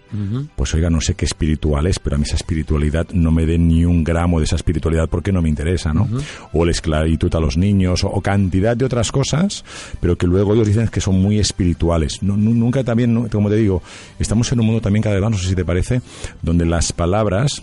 Pues 0.55 0.73
oiga, 0.73 0.89
no 0.89 1.01
sé 1.01 1.15
qué 1.15 1.25
espiritual 1.25 1.87
es, 1.87 1.99
pero 1.99 2.15
a 2.15 2.19
mí 2.19 2.23
esa 2.23 2.35
espiritualidad 2.35 3.07
no 3.13 3.31
me 3.31 3.45
dé 3.45 3.57
ni 3.57 3.83
un 3.85 4.03
gramo 4.03 4.39
de 4.39 4.45
esa 4.45 4.55
espiritualidad 4.55 5.09
porque 5.09 5.31
no 5.31 5.41
me 5.41 5.49
interesa, 5.49 5.93
¿no? 5.93 6.07
O 6.53 6.63
la 6.65 6.71
esclavitud 6.71 7.33
a 7.35 7.39
los 7.39 7.57
niños 7.57 8.03
o, 8.03 8.07
o 8.09 8.21
cantidad 8.21 8.77
de 8.77 8.85
otras 8.85 9.11
cosas, 9.11 9.65
pero 9.99 10.17
que 10.17 10.25
luego 10.27 10.53
ellos 10.53 10.67
dicen 10.67 10.87
que 10.87 11.01
son 11.01 11.21
muy 11.21 11.37
espirituales. 11.39 12.23
No, 12.23 12.37
nu- 12.37 12.53
nunca 12.53 12.83
también, 12.83 13.27
como 13.29 13.49
te 13.49 13.55
digo, 13.57 13.81
estamos 14.19 14.51
en 14.51 14.59
un 14.61 14.65
mundo 14.67 14.81
también 14.81 15.03
cada 15.03 15.15
vez 15.15 15.21
más, 15.23 15.31
no 15.31 15.37
sé 15.37 15.49
si 15.49 15.55
te 15.55 15.65
parece, 15.65 16.01
donde 16.41 16.65
las 16.65 16.93
palabras 16.93 17.61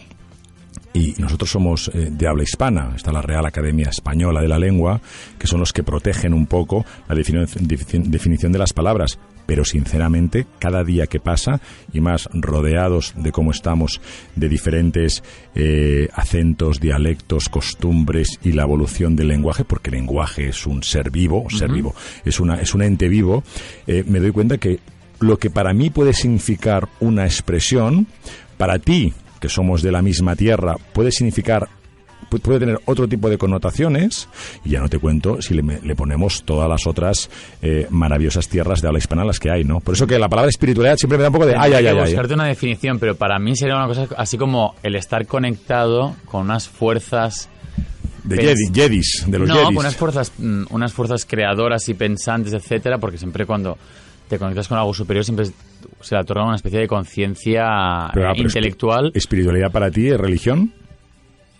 y 0.94 1.14
nosotros 1.18 1.50
somos 1.50 1.90
eh, 1.94 2.08
de 2.10 2.26
habla 2.28 2.42
hispana, 2.42 2.92
está 2.94 3.12
la 3.12 3.22
Real 3.22 3.46
Academia 3.46 3.88
Española 3.88 4.40
de 4.42 4.48
la 4.48 4.58
Lengua, 4.58 5.00
que 5.38 5.46
son 5.46 5.60
los 5.60 5.72
que 5.72 5.82
protegen 5.82 6.34
un 6.34 6.46
poco 6.46 6.84
la 7.08 7.14
defini- 7.14 7.46
defini- 7.46 8.04
definición 8.04 8.52
de 8.52 8.58
las 8.58 8.72
palabras. 8.72 9.18
Pero 9.44 9.64
sinceramente, 9.64 10.46
cada 10.60 10.84
día 10.84 11.08
que 11.08 11.18
pasa, 11.18 11.60
y 11.92 12.00
más 12.00 12.28
rodeados 12.32 13.12
de 13.16 13.32
cómo 13.32 13.50
estamos, 13.50 14.00
de 14.36 14.48
diferentes 14.48 15.24
eh, 15.56 16.08
acentos, 16.14 16.78
dialectos, 16.78 17.48
costumbres 17.48 18.38
y 18.44 18.52
la 18.52 18.62
evolución 18.62 19.16
del 19.16 19.28
lenguaje, 19.28 19.64
porque 19.64 19.90
el 19.90 19.96
lenguaje 19.96 20.48
es 20.48 20.64
un 20.66 20.84
ser 20.84 21.10
vivo, 21.10 21.46
ser 21.50 21.72
vivo, 21.72 21.92
es, 22.24 22.38
una, 22.38 22.60
es 22.60 22.72
un 22.72 22.82
ente 22.82 23.08
vivo, 23.08 23.42
eh, 23.88 24.04
me 24.06 24.20
doy 24.20 24.30
cuenta 24.30 24.58
que 24.58 24.78
lo 25.18 25.38
que 25.38 25.50
para 25.50 25.74
mí 25.74 25.90
puede 25.90 26.12
significar 26.12 26.88
una 27.00 27.24
expresión, 27.24 28.06
para 28.58 28.78
ti, 28.78 29.12
que 29.42 29.50
somos 29.50 29.82
de 29.82 29.92
la 29.92 30.00
misma 30.00 30.34
tierra, 30.36 30.76
puede 30.94 31.12
significar 31.12 31.68
pu- 32.30 32.40
puede 32.40 32.60
tener 32.60 32.78
otro 32.86 33.06
tipo 33.08 33.28
de 33.28 33.36
connotaciones 33.36 34.28
y 34.64 34.70
ya 34.70 34.80
no 34.80 34.88
te 34.88 34.98
cuento 34.98 35.42
si 35.42 35.52
le, 35.52 35.62
le 35.82 35.94
ponemos 35.96 36.44
todas 36.44 36.68
las 36.68 36.86
otras 36.86 37.28
eh, 37.60 37.86
maravillosas 37.90 38.48
tierras 38.48 38.80
de 38.80 38.86
habla 38.88 38.98
hispana 39.00 39.24
las 39.24 39.38
que 39.40 39.50
hay, 39.50 39.64
¿no? 39.64 39.80
Por 39.80 39.94
eso 39.96 40.06
que 40.06 40.18
la 40.18 40.28
palabra 40.28 40.48
espiritualidad 40.48 40.96
siempre 40.96 41.18
me 41.18 41.22
da 41.22 41.28
un 41.28 41.34
poco 41.34 41.46
de 41.46 41.56
ay, 41.58 41.72
ay, 41.74 41.86
ay, 41.88 41.98
buscarte 41.98 42.32
una 42.34 42.46
definición, 42.46 42.98
pero 42.98 43.16
para 43.16 43.38
mí 43.38 43.54
sería 43.56 43.74
una 43.76 43.88
cosa 43.88 44.06
así 44.16 44.38
como 44.38 44.76
el 44.82 44.94
estar 44.96 45.26
conectado 45.26 46.14
con 46.24 46.42
unas 46.42 46.68
fuerzas 46.68 47.48
De 48.24 48.36
Jedi, 48.36 48.70
Jedis, 48.72 49.24
de 49.26 49.38
los 49.40 49.48
no, 49.48 49.54
Jedis. 49.56 49.66
con 49.66 49.76
unas 49.78 49.96
fuerzas, 49.96 50.32
mm, 50.38 50.62
unas 50.70 50.92
fuerzas 50.92 51.24
creadoras 51.26 51.88
y 51.88 51.94
pensantes, 51.94 52.52
etcétera, 52.52 52.98
porque 52.98 53.18
siempre 53.18 53.44
cuando 53.46 53.76
te 54.32 54.38
conectas 54.38 54.68
con 54.68 54.78
algo 54.78 54.92
superior 54.94 55.24
siempre 55.24 55.46
se 56.00 56.14
le 56.14 56.20
otorga 56.20 56.44
una 56.44 56.56
especie 56.56 56.80
de 56.80 56.88
conciencia 56.88 57.62
ah, 57.66 58.12
eh, 58.14 58.32
intelectual. 58.40 59.06
espi- 59.12 59.16
¿Espiritualidad 59.16 59.70
para 59.70 59.90
ti 59.90 60.08
es 60.08 60.18
religión? 60.18 60.72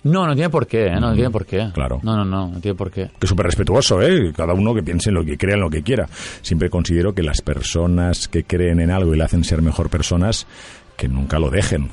No, 0.04 0.26
no 0.26 0.34
tiene 0.34 0.50
por 0.50 0.66
qué, 0.66 0.86
¿eh? 0.86 1.00
no 1.00 1.14
tiene 1.14 1.30
por 1.30 1.46
qué. 1.46 1.70
Claro. 1.72 2.00
No, 2.02 2.16
no, 2.16 2.24
no, 2.24 2.48
no 2.48 2.60
tiene 2.60 2.74
por 2.76 2.90
qué. 2.90 3.10
Que 3.20 3.26
súper 3.28 3.46
respetuoso, 3.46 4.02
¿eh? 4.02 4.32
Cada 4.36 4.52
uno 4.52 4.74
que 4.74 4.82
piense 4.82 5.10
en 5.10 5.14
lo 5.14 5.24
que 5.24 5.38
crea, 5.38 5.54
en 5.54 5.60
lo 5.60 5.70
que 5.70 5.82
quiera. 5.82 6.08
Siempre 6.40 6.68
considero 6.70 7.14
que 7.14 7.22
las 7.22 7.40
personas 7.40 8.26
que 8.26 8.42
creen 8.42 8.80
en 8.80 8.90
algo 8.90 9.14
y 9.14 9.18
le 9.18 9.22
hacen 9.24 9.44
ser 9.44 9.62
mejor 9.62 9.90
personas, 9.90 10.48
que 10.96 11.06
nunca 11.06 11.38
lo 11.38 11.50
dejen. 11.50 11.90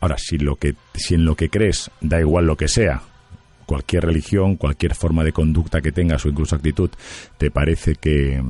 Ahora, 0.00 0.16
si, 0.18 0.36
lo 0.38 0.56
que, 0.56 0.74
si 0.94 1.14
en 1.14 1.24
lo 1.24 1.36
que 1.36 1.48
crees 1.48 1.92
da 2.00 2.18
igual 2.18 2.46
lo 2.46 2.56
que 2.56 2.66
sea, 2.66 3.02
cualquier 3.66 4.04
religión, 4.04 4.56
cualquier 4.56 4.96
forma 4.96 5.22
de 5.22 5.32
conducta 5.32 5.80
que 5.80 5.92
tengas 5.92 6.26
o 6.26 6.28
incluso 6.30 6.56
actitud, 6.56 6.90
te 7.38 7.52
parece 7.52 7.94
que 7.94 8.42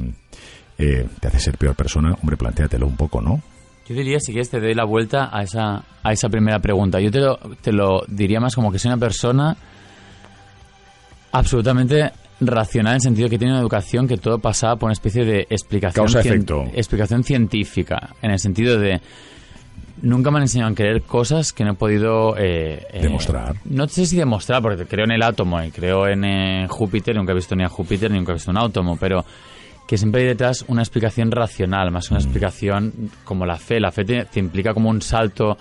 eh, 0.78 1.06
te 1.20 1.28
hace 1.28 1.38
ser 1.40 1.56
peor 1.58 1.74
persona, 1.74 2.14
hombre, 2.20 2.36
plantéatelo 2.36 2.86
un 2.86 2.96
poco, 2.96 3.20
¿no? 3.20 3.40
Yo 3.86 3.94
diría, 3.94 4.18
si 4.18 4.32
quieres, 4.32 4.48
te 4.48 4.60
doy 4.60 4.74
la 4.74 4.84
vuelta 4.84 5.28
a 5.30 5.42
esa, 5.42 5.84
a 6.02 6.12
esa 6.12 6.28
primera 6.30 6.58
pregunta. 6.58 7.00
Yo 7.00 7.10
te 7.10 7.20
lo, 7.20 7.36
te 7.60 7.70
lo 7.72 8.02
diría 8.08 8.40
más 8.40 8.54
como 8.54 8.72
que 8.72 8.78
soy 8.78 8.90
una 8.90 8.98
persona 8.98 9.56
absolutamente 11.32 12.12
racional 12.40 12.92
en 12.92 12.96
el 12.96 13.00
sentido 13.02 13.28
que 13.28 13.38
tiene 13.38 13.52
una 13.52 13.60
educación 13.60 14.08
que 14.08 14.16
todo 14.16 14.38
pasaba 14.38 14.76
por 14.76 14.86
una 14.86 14.92
especie 14.94 15.24
de 15.24 15.46
explicación, 15.50 16.06
Causa-efecto. 16.06 16.64
explicación 16.74 17.24
científica, 17.24 18.10
en 18.22 18.30
el 18.30 18.38
sentido 18.38 18.78
de 18.78 19.00
nunca 20.02 20.30
me 20.30 20.38
han 20.38 20.42
enseñado 20.42 20.72
a 20.72 20.74
creer 20.74 21.02
cosas 21.02 21.52
que 21.52 21.64
no 21.64 21.72
he 21.72 21.74
podido 21.74 22.36
eh, 22.36 22.86
eh, 22.92 23.02
Demostrar. 23.02 23.54
no 23.64 23.86
sé 23.88 24.06
si 24.06 24.16
demostrar, 24.16 24.62
porque 24.62 24.84
creo 24.86 25.04
en 25.04 25.12
el 25.12 25.22
átomo 25.22 25.62
y 25.62 25.70
creo 25.70 26.06
en 26.08 26.24
eh, 26.24 26.66
Júpiter, 26.68 27.14
nunca 27.16 27.32
he 27.32 27.36
visto 27.36 27.54
ni 27.54 27.64
a 27.64 27.68
Júpiter 27.68 28.10
ni 28.10 28.18
nunca 28.18 28.32
he 28.32 28.34
visto 28.34 28.50
un 28.50 28.58
átomo, 28.58 28.96
pero 28.96 29.24
que 29.86 29.98
siempre 29.98 30.22
hay 30.22 30.28
detrás 30.28 30.64
una 30.68 30.82
explicación 30.82 31.30
racional, 31.30 31.90
más 31.90 32.08
que 32.08 32.14
una 32.14 32.22
explicación 32.22 33.10
como 33.24 33.44
la 33.46 33.56
fe. 33.56 33.80
La 33.80 33.90
fe 33.92 34.04
te, 34.04 34.24
te 34.24 34.40
implica 34.40 34.72
como 34.74 34.88
un 34.90 35.02
salto 35.02 35.56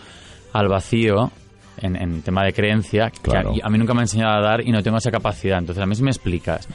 al 0.53 0.68
vacío 0.70 1.32
en, 1.77 1.96
en 1.96 2.22
tema 2.22 2.44
de 2.46 2.53
creencia 2.53 3.10
que 3.10 3.20
Claro. 3.22 3.53
a, 3.62 3.68
a 3.68 3.70
mí 3.70 3.77
nunca 3.77 3.94
me 3.94 4.00
han 4.00 4.03
enseñado 4.03 4.38
a 4.38 4.42
dar 4.42 4.62
y 4.62 4.72
no 4.72 4.82
tengo 4.82 4.98
esa 4.98 5.12
capacidad. 5.12 5.58
Entonces, 5.60 5.84
a 5.84 5.86
mí 5.86 5.96
si 5.96 6.03
me 6.03 6.12
explicas 6.12 6.68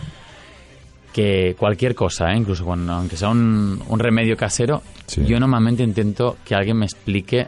que 1.12 1.56
cualquier 1.58 1.94
cosa, 1.94 2.32
¿eh? 2.32 2.36
incluso 2.36 2.64
cuando, 2.64 2.92
aunque 2.92 3.16
sea 3.16 3.28
un, 3.30 3.82
un 3.88 3.98
remedio 3.98 4.36
casero, 4.36 4.82
Sí. 5.06 5.24
yo 5.24 5.40
normalmente 5.40 5.82
intento 5.82 6.36
que 6.44 6.54
alguien 6.54 6.76
me 6.76 6.84
explique 6.84 7.46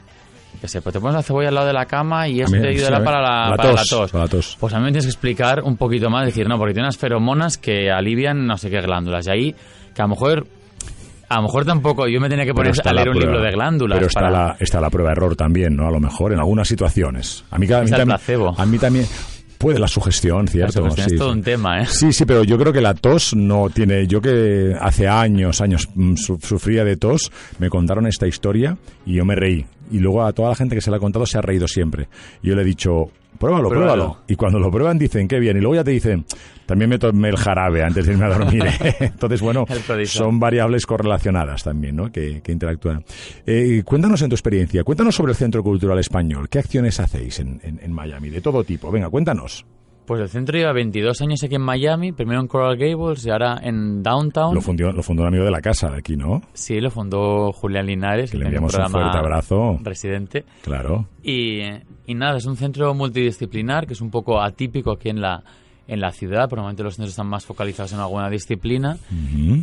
que 0.61 0.67
sé, 0.67 0.81
pues 0.83 0.93
te 0.95 1.01
pones 1.01 1.15
la 1.15 1.23
cebolla 1.23 1.49
al 1.49 1.55
lado 1.55 1.67
de 1.69 1.73
la 1.75 1.85
cama 1.87 2.27
y 2.27 2.43
mí- 2.43 2.45
te 2.61 2.69
ayudará 2.69 2.99
sí, 2.99 3.05
para, 3.05 3.21
la, 3.21 3.51
la 3.51 3.57
para 3.57 3.73
la 3.73 3.83
tos, 3.85 4.13
la 4.15 4.27
tos. 4.29 4.57
Pues 4.59 4.73
a 4.75 4.79
mí 4.79 4.85
me 4.85 4.91
tienes 4.91 5.05
que 5.05 5.11
explicar 5.11 5.63
un 5.63 5.77
poquito 5.77 6.09
más, 6.11 6.25
decir, 6.27 6.49
no, 6.49 6.57
porque 6.59 6.73
tiene 6.75 6.87
unas 6.87 6.97
feromonas 6.99 7.57
que 7.59 7.91
alivian 7.91 8.47
no 8.47 8.57
sé 8.57 8.69
qué 8.71 8.81
glándulas. 8.81 9.27
Y 9.27 9.31
ahí, 9.31 9.55
que 9.95 10.03
a 10.03 10.05
lo 10.05 10.11
mejor, 10.11 10.47
a 11.29 11.37
lo 11.37 11.43
mejor 11.43 11.65
tampoco, 11.65 12.09
yo 12.09 12.21
me 12.21 12.29
tenía 12.29 12.45
que 12.45 12.55
poner 12.55 12.73
a 12.85 12.93
leer 12.93 13.07
la 13.07 13.13
un 13.13 13.19
prueba- 13.19 13.33
libro 13.33 13.43
de 13.47 13.53
glándulas. 13.53 13.97
Pero 13.99 14.07
está, 14.09 14.21
para- 14.21 14.31
la, 14.31 14.57
está 14.59 14.81
la 14.81 14.91
prueba 14.91 15.11
de 15.11 15.17
error 15.17 15.37
también, 15.37 15.77
¿no? 15.77 15.87
A 15.87 15.91
lo 15.91 16.01
mejor, 16.01 16.33
en 16.33 16.39
algunas 16.39 16.67
situaciones. 16.69 17.45
A 17.51 17.59
mí, 17.59 17.67
a 17.67 17.79
mí 17.81 17.85
Está 17.85 17.97
el 17.97 18.01
también, 18.03 18.07
placebo. 18.09 18.55
a 18.57 18.67
mí 18.67 18.79
también 18.79 19.07
puede 19.59 19.79
la 19.79 19.89
sugestión, 19.89 20.47
La 20.47 20.51
¿cierto? 20.51 20.73
sugestión 20.79 21.09
Sí, 21.09 21.15
es 21.15 21.19
todo 21.21 21.33
sí. 21.33 21.39
un 21.39 21.45
tema, 21.45 21.83
¿eh? 21.83 21.87
Sí, 21.87 22.13
sí, 22.15 22.25
pero 22.25 22.45
yo 22.45 22.57
creo 22.59 22.73
que 22.73 22.81
la 22.81 22.95
tos 22.95 23.35
no 23.37 23.69
tiene. 23.69 24.07
Yo 24.07 24.21
que 24.23 24.75
hace 24.81 25.07
años, 25.07 25.61
años 25.61 25.87
mm, 25.95 26.15
su- 26.17 26.39
sufría 26.41 26.83
de 26.85 26.97
tos, 26.97 27.31
me 27.59 27.69
contaron 27.69 28.07
esta 28.07 28.27
historia 28.27 28.77
y 29.05 29.15
yo 29.17 29.25
me 29.25 29.35
reí. 29.37 29.67
Y 29.93 29.99
luego 29.99 30.25
a 30.25 30.33
toda 30.33 30.49
la 30.49 30.55
gente 30.55 30.75
que 30.77 30.81
se 30.81 30.91
la 30.91 30.97
ha 30.97 31.01
contado 31.01 31.27
se 31.27 31.37
ha 31.37 31.43
reído 31.43 31.69
siempre. 31.69 32.09
Y 32.43 32.49
yo 32.49 32.55
le 32.57 32.63
he 32.63 32.65
dicho, 32.65 33.11
pruébalo, 33.41 33.69
pruébalo. 33.69 33.93
Pruébalo. 33.95 34.17
Y 34.29 34.37
cuando 34.37 34.61
lo 34.61 34.71
prueban 34.71 34.99
dicen, 34.99 35.27
qué 35.27 35.41
bien. 35.41 35.57
Y 35.57 35.61
luego 35.61 35.75
ya 35.75 35.83
te 35.83 35.91
dicen, 35.91 36.25
también 36.67 36.89
me 36.91 36.99
tomé 37.01 37.31
el 37.31 37.37
jarabe 37.37 37.83
antes 37.83 38.07
de 38.07 38.13
irme 38.13 38.27
a 38.27 38.29
dormir. 38.39 38.63
Entonces, 39.01 39.41
bueno, 39.41 39.65
son 40.05 40.39
variables 40.39 40.87
correlacionadas 40.87 41.65
también, 41.65 41.97
¿no? 41.97 42.13
Que, 42.13 42.41
que 42.43 42.53
interactúan. 42.53 43.05
Eh, 43.47 43.83
cuéntanos 43.85 44.23
en 44.23 44.29
tu 44.29 44.35
experiencia, 44.37 44.85
cuéntanos 44.85 45.15
sobre 45.17 45.33
el 45.33 45.37
Centro 45.37 45.63
Cultural 45.65 45.99
Español. 45.99 46.49
¿Qué 46.49 46.61
acciones 46.61 47.01
hacéis 47.01 47.41
en, 47.41 47.59
en- 47.65 47.81
en 47.83 47.93
Miami? 47.93 48.29
De 48.29 48.41
todo 48.41 48.63
tipo. 48.63 48.91
Venga, 48.93 49.09
cuéntanos. 49.11 49.67
Pues 50.07 50.23
el 50.23 50.29
centro 50.29 50.59
lleva 50.59 50.73
22 50.73 51.21
años 51.21 51.41
aquí 51.45 51.55
en 51.55 51.61
Miami, 51.61 52.11
primero 52.11 52.41
en 52.41 52.49
Coral 52.49 52.77
Gables 52.77 53.25
y 53.25 53.31
ahora 53.31 53.61
en 53.63 54.03
Downtown. 54.03 54.57
Lo 54.57 54.61
fundó, 54.61 54.91
lo 54.91 55.05
fundó 55.05 55.23
un 55.23 55.29
amigo 55.29 55.45
de 55.45 55.53
la 55.53 55.61
casa 55.61 55.89
de 55.89 55.99
aquí, 55.99 56.17
¿no? 56.17 56.43
Sí, 56.53 56.81
lo 56.81 56.91
fundó 56.91 57.53
Julián 57.53 57.87
Linares, 57.87 58.33
Que 58.33 58.39
le 58.39 58.47
enviamos 58.47 58.73
un 58.75 58.79
programa 58.81 58.99
fuerte 59.05 59.19
abrazo. 59.19 59.79
Residente. 59.85 60.45
Claro. 60.63 61.07
Y, 61.23 61.61
y 62.11 62.15
nada, 62.15 62.37
es 62.39 62.47
un 62.47 62.57
centro 62.57 62.93
multidisciplinar 62.95 63.87
que 63.87 63.93
es 63.95 64.01
un 64.01 64.11
poco 64.11 64.41
atípico 64.41 64.93
aquí 64.93 65.09
en 65.11 65.21
la, 65.21 65.43
en 65.87 66.01
la 66.01 66.11
ciudad. 66.13 66.51
Momento 66.51 66.83
los 66.83 66.95
centros 66.95 67.11
están 67.11 67.27
más 67.29 67.45
focalizados 67.47 67.93
en 67.93 68.01
alguna 68.01 68.29
disciplina. 68.31 68.97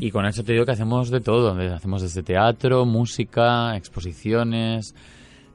Y 0.01 0.11
con 0.11 0.25
eso 0.25 0.43
te 0.43 0.53
digo 0.53 0.65
que 0.65 0.71
hacemos 0.71 1.09
de 1.09 1.19
todo. 1.21 1.51
Hacemos 1.73 2.01
desde 2.01 2.23
teatro, 2.23 2.85
música, 2.85 3.75
exposiciones, 3.75 4.93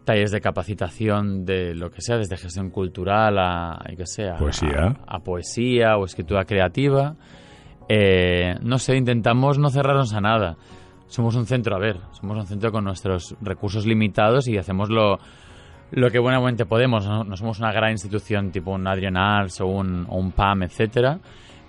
talleres 0.05 0.33
de 0.33 0.41
capacitación 0.41 1.45
de 1.45 1.75
lo 1.75 1.91
que 1.91 2.01
sea, 2.01 2.17
desde 2.17 2.37
gestión 2.37 2.71
cultural 2.71 3.39
a, 3.39 3.79
yo 3.91 3.97
qué 3.97 4.07
sé, 4.07 4.29
a- 4.29 4.37
Poesía. 4.37 4.97
a, 5.07 5.17
a 5.17 5.19
poesía 5.21 5.97
o 5.97 6.05
escritura 6.05 6.45
creativa. 6.45 7.15
Eh, 7.89 8.55
no 8.63 8.79
sé, 8.79 8.97
intentamos 8.97 9.59
no 9.59 9.69
cerrarnos 9.71 10.13
a 10.15 10.21
nada. 10.21 10.57
Somos 11.07 11.37
un 11.37 11.45
centro, 11.47 11.77
a 11.77 11.79
ver, 11.79 11.99
somos 12.13 12.39
un 12.39 12.47
centro 12.47 12.73
con 12.73 12.85
nuestros 12.85 13.35
recursos 13.43 13.85
limitados 13.87 14.49
y 14.49 14.57
hacemos 14.57 14.89
lo, 14.89 15.19
lo 15.93 16.11
que 16.11 16.19
buenamente 16.19 16.67
podemos. 16.67 17.07
No, 17.07 17.25
no 17.25 17.37
somos 17.37 17.59
una 17.59 17.73
gran 17.73 17.93
institución 17.93 18.51
tipo 18.51 18.73
un 18.73 18.87
Adrian 18.87 19.17
Arts 19.17 19.61
o 19.61 19.67
un, 19.67 20.07
o 20.09 20.17
un 20.19 20.33
PAM, 20.33 20.65
etcétera, 20.65 21.19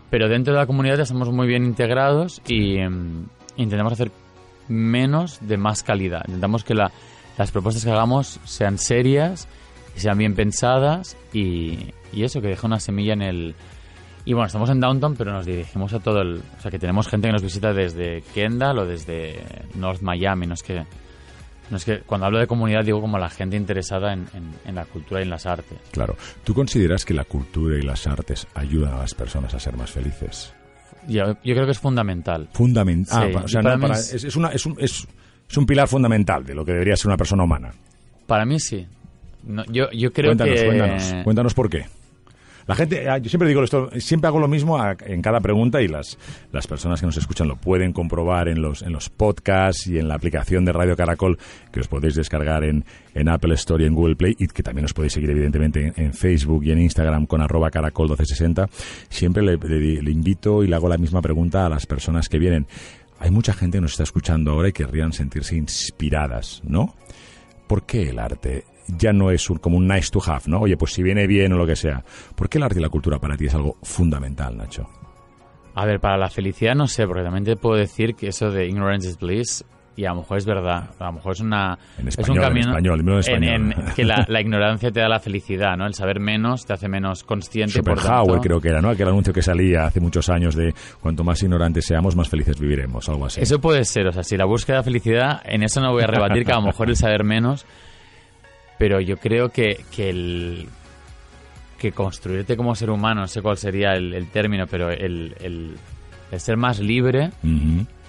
pero 0.10 0.28
dentro 0.28 0.54
de 0.54 0.60
la 0.60 0.66
comunidad 0.66 1.00
estamos 1.00 1.32
muy 1.32 1.48
bien 1.48 1.64
integrados 1.64 2.42
y 2.48 2.78
em, 2.78 3.26
intentamos 3.58 3.94
hacer 3.94 4.12
menos 4.68 5.40
de 5.46 5.58
más 5.58 5.84
calidad. 5.84 6.24
Intentamos 6.28 6.64
que 6.64 6.74
la- 6.74 6.92
las 7.38 7.52
propuestas 7.52 7.84
que 7.84 7.92
hagamos 7.92 8.40
sean 8.44 8.78
serias, 8.78 9.48
sean 9.96 10.18
bien 10.18 10.36
pensadas 10.36 11.18
y, 11.34 11.92
y 12.12 12.24
eso, 12.24 12.42
que 12.42 12.48
deje 12.48 12.66
una 12.66 12.80
semilla 12.80 13.14
en 13.14 13.22
el... 13.22 13.56
Y 14.26 14.32
bueno, 14.34 14.46
estamos 14.48 14.70
en 14.70 14.80
Downtown, 14.80 15.16
pero 15.18 15.34
nos 15.34 15.46
dirigimos 15.46 15.94
a 15.94 16.00
todo 16.00 16.22
el... 16.22 16.42
O 16.58 16.62
sea, 16.62 16.72
que 16.72 16.80
tenemos 16.80 17.08
gente 17.10 17.28
que 17.28 17.34
nos 17.34 17.42
visita 17.44 17.74
desde 17.74 18.22
Kendall 18.34 18.80
o 18.80 18.86
desde 18.86 19.44
North 19.76 20.02
Miami. 20.02 20.48
No 20.48 20.54
es 20.54 20.64
que, 20.64 20.86
no 21.74 21.78
es 21.78 21.86
que 21.86 22.00
cuando 22.00 22.28
hablo 22.28 22.40
de 22.40 22.48
comunidad 22.48 22.86
digo 22.86 23.02
como 23.02 23.18
la 23.18 23.30
gente 23.30 23.58
interesada 23.58 24.14
en, 24.14 24.22
en- 24.34 24.54
en 24.66 24.76
la 24.76 24.86
cultura 24.86 25.20
y 25.20 25.24
en 25.24 25.30
las 25.32 25.46
artes. 25.46 25.78
Claro. 25.92 26.16
¿Tú 26.46 26.54
consideras 26.54 27.04
que 27.04 27.14
la 27.14 27.26
cultura 27.26 27.78
y 27.78 27.82
las 27.82 28.08
artes 28.08 28.48
ayudan 28.54 28.94
a 28.94 29.00
las 29.00 29.14
personas 29.14 29.54
a 29.54 29.60
ser 29.60 29.76
más 29.76 29.92
felices? 29.92 30.54
Yo, 31.08 31.26
yo 31.44 31.54
creo 31.54 31.66
que 31.66 31.72
es 31.72 31.80
fundamental. 31.80 32.48
Fundamental. 32.54 33.30
Sí, 33.32 33.38
o 33.44 33.48
sea, 33.50 33.62
para 33.62 33.76
no 33.76 33.82
para- 33.82 33.96
es- 34.00 34.14
es, 34.14 34.24
es 34.24 34.36
una- 34.38 34.50
es 34.50 34.66
un, 34.66 34.76
es- 34.80 35.06
es 35.50 35.58
un 35.58 35.66
pilar 35.66 35.88
fundamental 35.90 36.46
de 36.46 36.56
lo 36.56 36.64
que 36.64 36.72
debería 36.72 36.96
ser 36.96 37.08
una 37.08 37.18
persona 37.18 37.44
humana. 37.44 37.72
Para 38.28 38.46
mí 38.46 38.60
sí. 38.60 38.88
No, 39.44 39.64
yo, 39.66 39.92
yo 39.92 40.14
creo 40.14 40.30
cuéntanos, 40.30 40.60
que... 40.62 40.66
cuéntanos. 40.66 41.14
Cuéntanos 41.26 41.54
por 41.54 41.70
qué. 41.70 41.86
La 42.68 42.76
gente, 42.76 43.10
ah, 43.10 43.18
yo 43.18 43.30
siempre 43.30 43.48
digo 43.50 43.64
esto, 43.64 43.90
siempre 43.98 44.28
hago 44.28 44.40
lo 44.40 44.48
mismo 44.48 44.78
en 45.06 45.22
cada 45.22 45.40
pregunta 45.42 45.82
y 45.82 45.88
las, 45.88 46.18
las 46.52 46.66
personas 46.68 47.00
que 47.00 47.06
nos 47.06 47.18
escuchan 47.18 47.48
lo 47.48 47.56
pueden 47.58 47.92
comprobar 47.94 48.48
en 48.48 48.62
los, 48.62 48.82
en 48.82 48.94
los 48.94 49.10
podcasts 49.10 49.88
y 49.88 50.00
en 50.00 50.08
la 50.08 50.16
aplicación 50.16 50.64
de 50.66 50.72
Radio 50.72 50.96
Caracol 50.96 51.38
que 51.72 51.80
os 51.82 51.88
podéis 51.88 52.16
descargar 52.16 52.64
en, 52.64 52.86
en 53.14 53.30
Apple 53.30 53.54
Store 53.56 53.84
y 53.84 53.88
en 53.88 53.96
Google 53.96 54.16
Play 54.16 54.36
y 54.40 54.48
que 54.48 54.64
también 54.64 54.86
os 54.86 54.94
podéis 54.94 55.14
seguir 55.14 55.30
evidentemente 55.30 55.94
en, 55.96 56.14
Facebook 56.14 56.64
y 56.64 56.72
en 56.72 56.80
Instagram 56.82 57.26
con 57.26 57.42
arroba 57.42 57.70
caracol 57.70 58.08
1260. 58.08 58.68
Siempre 59.10 59.44
le- 59.44 59.58
le 60.02 60.12
invito 60.12 60.64
y 60.64 60.68
le 60.68 60.76
hago 60.76 60.88
la 60.88 60.98
misma 60.98 61.22
pregunta 61.22 61.66
a 61.66 61.70
las 61.70 61.86
personas 61.86 62.30
que 62.30 62.40
vienen. 62.40 62.68
Hay 63.20 63.32
mucha 63.32 63.54
gente 63.54 63.78
que 63.78 63.82
nos 63.82 63.92
está 63.92 64.04
escuchando 64.04 64.52
ahora 64.52 64.70
y 64.70 64.74
querrían 64.74 65.14
sentirse 65.14 65.56
inspiradas, 65.56 66.62
¿no? 66.66 66.96
¿Por 67.68 67.86
qué 67.86 68.10
el 68.10 68.20
arte 68.20 68.66
ya 68.88 69.14
no 69.14 69.32
es 69.32 69.50
un- 69.50 69.58
como 69.58 69.78
un 69.78 69.88
nice 69.88 70.10
to 70.12 70.20
have, 70.26 70.44
¿no? 70.48 70.60
Oye, 70.62 70.78
pues 70.78 70.94
si 70.94 71.04
viene 71.04 71.28
bien 71.28 71.54
o 71.54 71.58
lo 71.58 71.66
que 71.66 71.76
sea. 71.76 72.04
¿Por 72.36 72.50
qué 72.50 72.58
el 72.58 72.64
arte 72.64 72.80
y 72.80 72.82
la 72.82 72.90
cultura 72.90 73.20
para 73.20 73.36
ti 73.38 73.46
es 73.46 73.56
algo 73.56 73.78
fundamental, 73.84 74.58
Nacho? 74.58 74.88
A 75.76 75.86
ver, 75.86 76.00
para 76.00 76.18
la 76.18 76.30
felicidad 76.30 76.76
no 76.76 76.88
sé, 76.88 77.08
porque 77.08 77.24
también 77.24 77.44
te 77.46 77.56
puedo 77.56 77.76
decir 77.78 78.16
que 78.16 78.28
eso 78.28 78.52
de 78.52 78.68
ignorance 78.68 79.08
is 79.10 79.18
bliss, 79.18 79.66
y 79.96 80.06
a 80.06 80.10
lo 80.10 80.18
mejor 80.22 80.38
es 80.38 80.46
verdad, 80.46 80.90
a 81.00 81.06
lo 81.06 81.14
mejor 81.14 81.34
es 81.34 81.40
una... 81.42 81.78
En 82.00 82.08
es 82.08 82.18
español, 82.18 82.38
un 82.40 82.44
en 82.44 82.50
camino 82.50 82.68
español, 82.70 83.00
en 83.00 83.20
español. 83.20 83.54
en 83.88 83.94
que 83.96 84.04
la, 84.04 84.26
la 84.28 84.42
ignorancia 84.42 84.92
te 84.92 85.00
da 85.00 85.08
la 85.08 85.20
felicidad, 85.20 85.78
¿no? 85.78 85.86
El 85.86 85.94
saber 85.94 86.20
menos 86.20 86.66
te 86.66 86.74
hace 86.74 86.88
menos 86.88 87.24
consciente. 87.24 87.82
por 87.84 88.00
Schopenhauer 88.00 88.40
creo 88.42 88.60
que 88.60 88.70
era, 88.70 88.82
¿no? 88.82 88.90
Aquel 88.90 89.08
anuncio 89.08 89.32
que 89.34 89.42
salía 89.44 89.86
hace 89.86 90.00
muchos 90.00 90.30
años 90.30 90.56
de 90.56 90.74
cuanto 91.00 91.24
más 91.24 91.42
ignorantes 91.44 91.86
seamos, 91.86 92.16
más 92.16 92.28
felices 92.28 92.60
viviremos, 92.60 93.08
algo 93.10 93.26
así. 93.28 93.42
Eso 93.42 93.60
puede 93.62 93.84
ser, 93.86 94.08
o 94.08 94.12
sea, 94.12 94.24
si 94.24 94.36
la 94.36 94.46
búsqueda 94.46 94.78
de 94.78 94.84
felicidad, 94.84 95.42
en 95.46 95.62
eso 95.64 95.80
no 95.80 95.92
voy 95.92 96.04
a 96.04 96.08
rebatir 96.08 96.44
que 96.44 96.52
a 96.52 96.56
lo 96.56 96.64
mejor 96.64 96.90
el 96.90 96.96
saber 96.96 97.24
menos, 97.24 97.66
pero 98.84 99.00
yo 99.00 99.16
creo 99.16 99.48
que, 99.48 99.86
que 99.96 100.10
el 100.10 100.68
que 101.80 101.94
construirte 101.94 102.58
como 102.58 102.76
ser 102.76 102.90
humano, 102.90 103.22
no 103.22 103.28
sé 103.30 103.42
cuál 103.42 103.56
sería 103.56 103.94
el, 103.94 104.14
el 104.14 104.28
término, 104.28 104.68
pero 104.68 104.92
el, 104.92 105.34
el- 105.40 105.78
el 106.34 106.40
ser 106.42 106.58
más 106.58 106.80
libre 106.82 107.30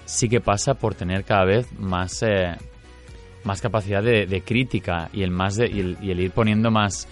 sí 0.03 0.27
que 0.27 0.41
pasa 0.41 0.73
por 0.73 0.93
tener 0.93 1.23
cada 1.23 1.45
vez 1.45 1.71
más 1.79 2.21
eh, 2.23 2.57
más 3.45 3.61
capacidad 3.61 4.03
de, 4.03 4.25
de 4.25 4.41
crítica 4.41 5.07
y 5.13 5.23
el 5.23 5.31
más 5.31 5.55
de- 5.55 5.69
y 5.69 5.79
el, 5.79 5.97
y 6.01 6.11
el 6.11 6.19
ir 6.19 6.31
poniendo 6.31 6.69
más 6.71 7.07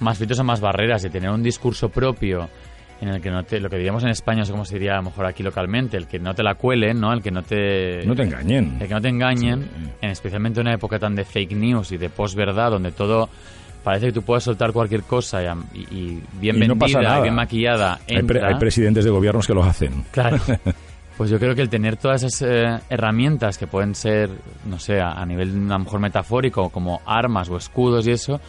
más 0.00 0.16
filtros 0.16 0.40
a 0.40 0.42
más 0.42 0.62
barreras 0.62 1.04
y 1.04 1.10
tener 1.10 1.28
un 1.28 1.42
discurso 1.42 1.90
propio 1.90 2.48
en 3.02 3.08
el 3.08 3.20
que 3.20 3.30
no 3.30 3.42
te 3.44 3.60
lo 3.60 3.68
que 3.68 3.76
diríamos 3.76 4.02
en 4.04 4.08
España 4.08 4.38
no 4.38 4.44
sé 4.46 4.52
cómo 4.52 4.64
se 4.64 4.74
diría 4.76 4.94
a 4.94 4.96
lo 4.96 5.02
mejor 5.02 5.26
aquí 5.26 5.42
localmente 5.42 5.98
el 5.98 6.06
que 6.06 6.18
no 6.18 6.34
te 6.34 6.42
la 6.42 6.54
cuelen 6.54 6.98
no 7.00 7.12
el 7.12 7.20
que 7.20 7.30
no 7.30 7.42
te 7.42 8.02
No 8.06 8.14
te 8.14 8.22
engañen. 8.22 8.78
el 8.80 8.88
que 8.88 8.94
no 8.94 9.00
te 9.02 9.08
engañen 9.08 9.62
Sí. 9.62 9.90
en 10.00 10.10
especialmente 10.10 10.60
una 10.60 10.72
época 10.72 10.98
tan 10.98 11.14
de 11.14 11.24
fake 11.24 11.52
news 11.52 11.92
y 11.92 11.98
de 11.98 12.08
posverdad 12.08 12.70
donde 12.70 12.92
todo 12.92 13.28
parece 13.84 14.06
que 14.06 14.12
tú 14.12 14.22
puedes 14.22 14.44
soltar 14.44 14.72
cualquier 14.72 15.02
cosa 15.02 15.42
y, 15.74 15.78
y 15.90 16.22
bien 16.40 16.62
Y 16.62 16.68
no 16.68 16.76
pasa 16.78 16.98
vendida, 16.98 17.08
nada. 17.10 17.18
y 17.18 17.22
bien 17.24 17.34
maquillada. 17.34 17.94
Hay, 17.94 18.06
pre- 18.06 18.18
entra. 18.38 18.48
hay 18.48 18.54
presidentes 18.54 19.04
de 19.04 19.10
gobiernos 19.10 19.46
que 19.46 19.52
lo 19.54 19.62
hacen. 19.64 20.04
Claro. 20.12 20.38
Pues 21.14 21.28
yo 21.30 21.38
creo 21.38 21.54
que 21.54 21.60
el 21.60 21.68
tener 21.68 21.98
todas 21.98 22.22
esas 22.22 22.42
eh, 22.48 22.78
herramientas 22.88 23.58
que 23.58 23.66
pueden 23.66 23.94
ser, 23.94 24.30
no 24.64 24.78
sé, 24.78 24.98
a, 24.98 25.12
a 25.12 25.26
nivel 25.26 25.50
a 25.70 25.74
lo 25.74 25.78
mejor 25.80 26.00
metafórico, 26.00 26.70
como 26.70 27.02
armas 27.04 27.50
o 27.50 27.56
escudos 27.58 28.06
y 28.06 28.12
eso, 28.12 28.40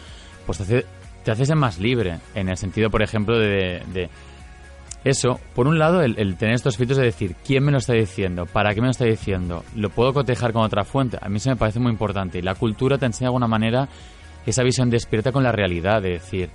pues 0.45 0.59
te 0.59 0.63
hace, 0.63 0.85
te 1.25 1.31
hace 1.31 1.45
ser 1.45 1.57
más 1.57 1.77
libre. 1.77 2.19
En 2.33 2.47
el 2.47 2.55
sentido, 2.55 2.89
por 2.89 3.03
ejemplo, 3.03 3.37
de, 3.37 3.83
de 3.93 4.09
eso. 5.03 5.39
Por 5.55 5.67
un 5.67 5.79
lado, 5.79 6.01
el, 6.01 6.15
el 6.17 6.35
tener 6.37 6.55
estos 6.55 6.77
filtros 6.77 6.97
de 6.97 7.05
decir, 7.05 7.35
¿quién 7.45 7.63
me 7.63 7.71
lo 7.71 7.77
está 7.79 7.93
diciendo? 7.93 8.45
¿Para 8.45 8.73
qué 8.73 8.81
me 8.81 8.87
lo 8.87 8.91
está 8.91 9.05
diciendo? 9.05 9.63
¿Lo 9.75 9.89
puedo 9.89 10.13
cotejar 10.13 10.53
con 10.53 10.63
otra 10.63 10.83
fuente? 10.83 11.17
A 11.21 11.29
mí 11.29 11.39
se 11.39 11.49
me 11.49 11.55
parece 11.55 11.79
muy 11.79 11.91
importante. 11.91 12.39
Y 12.39 12.41
la 12.41 12.55
cultura 12.55 12.97
te 12.97 13.05
enseña 13.05 13.25
de 13.25 13.29
alguna 13.29 13.47
manera 13.47 13.87
esa 14.45 14.63
visión 14.63 14.89
despierta 14.89 15.31
con 15.31 15.43
la 15.43 15.51
realidad, 15.51 16.01
de 16.01 16.11
decir, 16.11 16.49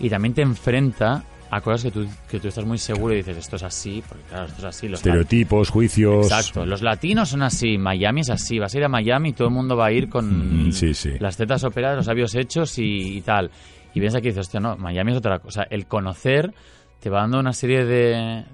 y 0.00 0.08
también 0.08 0.34
te 0.34 0.42
enfrenta 0.42 1.24
a 1.50 1.60
cosas 1.62 1.84
que 1.84 1.90
tú, 1.90 2.06
que 2.30 2.38
tú 2.40 2.48
estás 2.48 2.66
muy 2.66 2.76
seguro 2.76 3.14
y 3.14 3.18
dices, 3.18 3.38
esto 3.38 3.56
es 3.56 3.62
así, 3.62 4.02
porque 4.06 4.22
claro, 4.28 4.44
esto 4.46 4.58
es 4.58 4.64
así. 4.64 4.86
Los 4.88 5.00
Estereotipos, 5.00 5.70
juicios. 5.70 6.26
Exacto, 6.26 6.66
los 6.66 6.82
latinos 6.82 7.30
son 7.30 7.42
así, 7.42 7.78
Miami 7.78 8.20
es 8.20 8.28
así, 8.30 8.58
vas 8.58 8.74
a 8.74 8.78
ir 8.78 8.84
a 8.84 8.88
Miami 8.88 9.30
y 9.30 9.32
todo 9.32 9.48
el 9.48 9.54
mundo 9.54 9.74
va 9.76 9.86
a 9.86 9.92
ir 9.92 10.10
con 10.10 10.68
Mm, 10.68 10.72
sí, 10.72 10.92
sí. 10.92 11.12
las 11.20 11.38
tetas 11.38 11.64
operadas, 11.64 11.96
los 11.96 12.06
labios 12.06 12.34
hechos 12.34 12.78
y, 12.78 13.16
y 13.16 13.20
tal. 13.22 13.50
Y 13.94 14.00
vienes 14.00 14.14
aquí 14.14 14.26
y 14.26 14.30
dices, 14.30 14.40
hostia, 14.46 14.60
no, 14.60 14.76
Miami 14.76 15.12
es 15.12 15.18
otra 15.18 15.38
cosa. 15.38 15.62
El 15.70 15.86
conocer 15.86 16.52
te 17.00 17.10
va 17.10 17.20
dando 17.20 17.40
una 17.40 17.52
serie 17.52 17.84
de... 17.84 18.44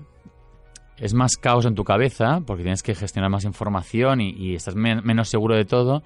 Es 0.99 1.13
más 1.13 1.37
caos 1.37 1.67
en 1.67 1.75
tu 1.75 1.83
cabeza 1.83 2.41
porque 2.47 2.63
tienes 2.63 2.83
que 2.83 2.95
gestionar 2.95 3.29
más 3.31 3.45
información 3.45 4.21
y, 4.21 4.55
estás 4.55 4.77
men- 4.77 5.01
menos 5.05 5.29
seguro 5.29 5.57
de 5.57 5.65
todo. 5.65 6.03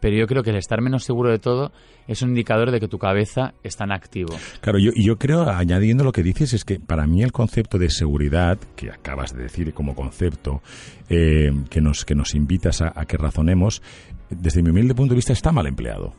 Pero 0.00 0.16
yo 0.16 0.26
creo 0.26 0.42
que 0.42 0.50
el 0.50 0.56
estar 0.56 0.82
menos 0.82 1.04
seguro 1.04 1.30
de 1.30 1.38
todo 1.38 1.72
es 2.08 2.20
un 2.20 2.30
indicador 2.30 2.70
de 2.70 2.78
que 2.80 2.88
tu 2.88 2.98
cabeza 2.98 3.54
está 3.62 3.84
en 3.84 3.92
activo. 3.92 4.34
Claro, 4.60 4.78
yo, 4.78 4.90
yo 4.94 5.16
creo, 5.16 5.48
añadiendo 5.48 6.04
lo 6.04 6.12
que 6.12 6.22
dices, 6.22 6.52
es 6.52 6.64
que 6.64 6.78
para 6.78 7.06
mí 7.06 7.22
el 7.22 7.32
concepto 7.32 7.78
de 7.78 7.88
seguridad, 7.88 8.58
que 8.76 8.90
acabas 8.90 9.34
de 9.34 9.44
decir 9.44 9.72
como 9.72 9.94
concepto, 9.94 10.60
eh, 11.08 11.50
que, 11.70 11.80
nos, 11.80 12.04
que 12.04 12.14
nos 12.14 12.34
invitas 12.34 12.82
a 12.82 12.90
que 13.06 13.16
razonemos, 13.16 13.80
desde 14.28 14.62
mi 14.62 14.70
humilde 14.70 14.94
punto 14.94 15.14
de 15.14 15.16
vista 15.16 15.32
está 15.32 15.52
mal 15.52 15.66
empleado. 15.66 16.12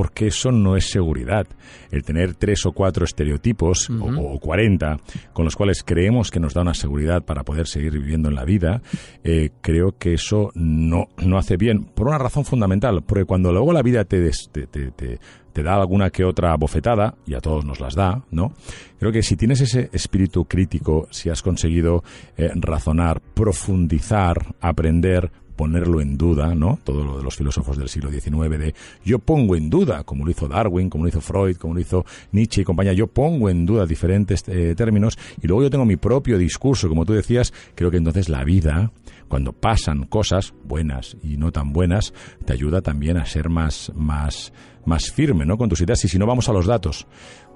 Porque 0.00 0.28
eso 0.28 0.50
no 0.50 0.76
es 0.76 0.90
seguridad. 0.90 1.46
El 1.90 2.04
tener 2.04 2.34
tres 2.34 2.64
o 2.64 2.72
cuatro 2.72 3.04
estereotipos, 3.04 3.90
o, 3.90 4.34
o 4.34 4.40
40, 4.40 4.96
con 5.34 5.44
los 5.44 5.56
cuales 5.56 5.82
creemos 5.84 6.30
que 6.30 6.40
nos 6.40 6.54
da 6.54 6.62
una 6.62 6.72
seguridad 6.72 7.22
para 7.22 7.42
poder 7.44 7.66
seguir 7.66 7.92
viviendo 7.92 8.30
en 8.30 8.34
la 8.34 8.46
vida, 8.46 8.80
eh, 9.24 9.50
creo 9.60 9.98
que 9.98 10.14
eso 10.14 10.52
no, 10.54 11.08
no 11.18 11.36
hace 11.36 11.58
bien. 11.58 11.84
Por 11.84 12.08
una 12.08 12.16
razón 12.16 12.46
fundamental, 12.46 13.02
porque 13.02 13.26
cuando 13.26 13.52
luego 13.52 13.74
la 13.74 13.82
vida 13.82 14.06
te, 14.06 14.20
des- 14.20 14.48
te, 14.50 14.66
te- 14.66 14.90
te- 14.92 15.18
te 15.52 15.62
da 15.62 15.74
alguna 15.74 16.08
que 16.08 16.24
otra 16.24 16.56
bofetada, 16.56 17.16
y 17.26 17.34
a 17.34 17.40
todos 17.40 17.64
nos 17.66 17.78
las 17.80 17.94
da, 17.94 18.24
¿no? 18.30 18.54
Creo 18.98 19.12
que 19.12 19.22
si 19.22 19.36
tienes 19.36 19.60
ese 19.60 19.90
espíritu 19.92 20.46
crítico, 20.46 21.08
si 21.10 21.28
has 21.28 21.42
conseguido 21.42 22.02
eh, 22.38 22.50
razonar, 22.54 23.20
profundizar, 23.34 24.54
aprender, 24.60 25.30
ponerlo 25.60 26.00
en 26.00 26.16
duda, 26.16 26.54
¿no? 26.54 26.78
Todo 26.84 27.04
lo 27.04 27.18
de 27.18 27.22
los 27.22 27.36
filósofos 27.36 27.76
del 27.76 27.90
siglo 27.90 28.10
XIX 28.10 28.58
de 28.58 28.74
yo 29.04 29.18
pongo 29.18 29.56
en 29.56 29.68
duda, 29.68 30.04
como 30.04 30.24
lo 30.24 30.30
hizo 30.30 30.48
Darwin, 30.48 30.88
como 30.88 31.04
lo 31.04 31.10
hizo 31.10 31.20
Freud, 31.20 31.58
como 31.58 31.74
lo 31.74 31.80
hizo 31.80 32.06
Nietzsche 32.32 32.62
y 32.62 32.64
compañía, 32.64 32.94
yo 32.94 33.08
pongo 33.08 33.50
en 33.50 33.66
duda 33.66 33.84
diferentes 33.84 34.42
eh, 34.48 34.74
términos 34.74 35.18
y 35.42 35.46
luego 35.46 35.64
yo 35.64 35.68
tengo 35.68 35.84
mi 35.84 35.96
propio 35.96 36.38
discurso, 36.38 36.88
como 36.88 37.04
tú 37.04 37.12
decías, 37.12 37.52
creo 37.74 37.90
que 37.90 37.98
entonces 37.98 38.30
la 38.30 38.42
vida, 38.42 38.90
cuando 39.28 39.52
pasan 39.52 40.04
cosas 40.04 40.54
buenas 40.64 41.18
y 41.22 41.36
no 41.36 41.52
tan 41.52 41.74
buenas, 41.74 42.14
te 42.46 42.54
ayuda 42.54 42.80
también 42.80 43.18
a 43.18 43.26
ser 43.26 43.50
más, 43.50 43.92
más, 43.94 44.54
más 44.86 45.10
firme, 45.10 45.44
¿no? 45.44 45.58
Con 45.58 45.68
tus 45.68 45.82
ideas. 45.82 46.02
Y 46.06 46.08
si 46.08 46.18
no 46.18 46.24
vamos 46.24 46.48
a 46.48 46.54
los 46.54 46.64
datos, 46.64 47.06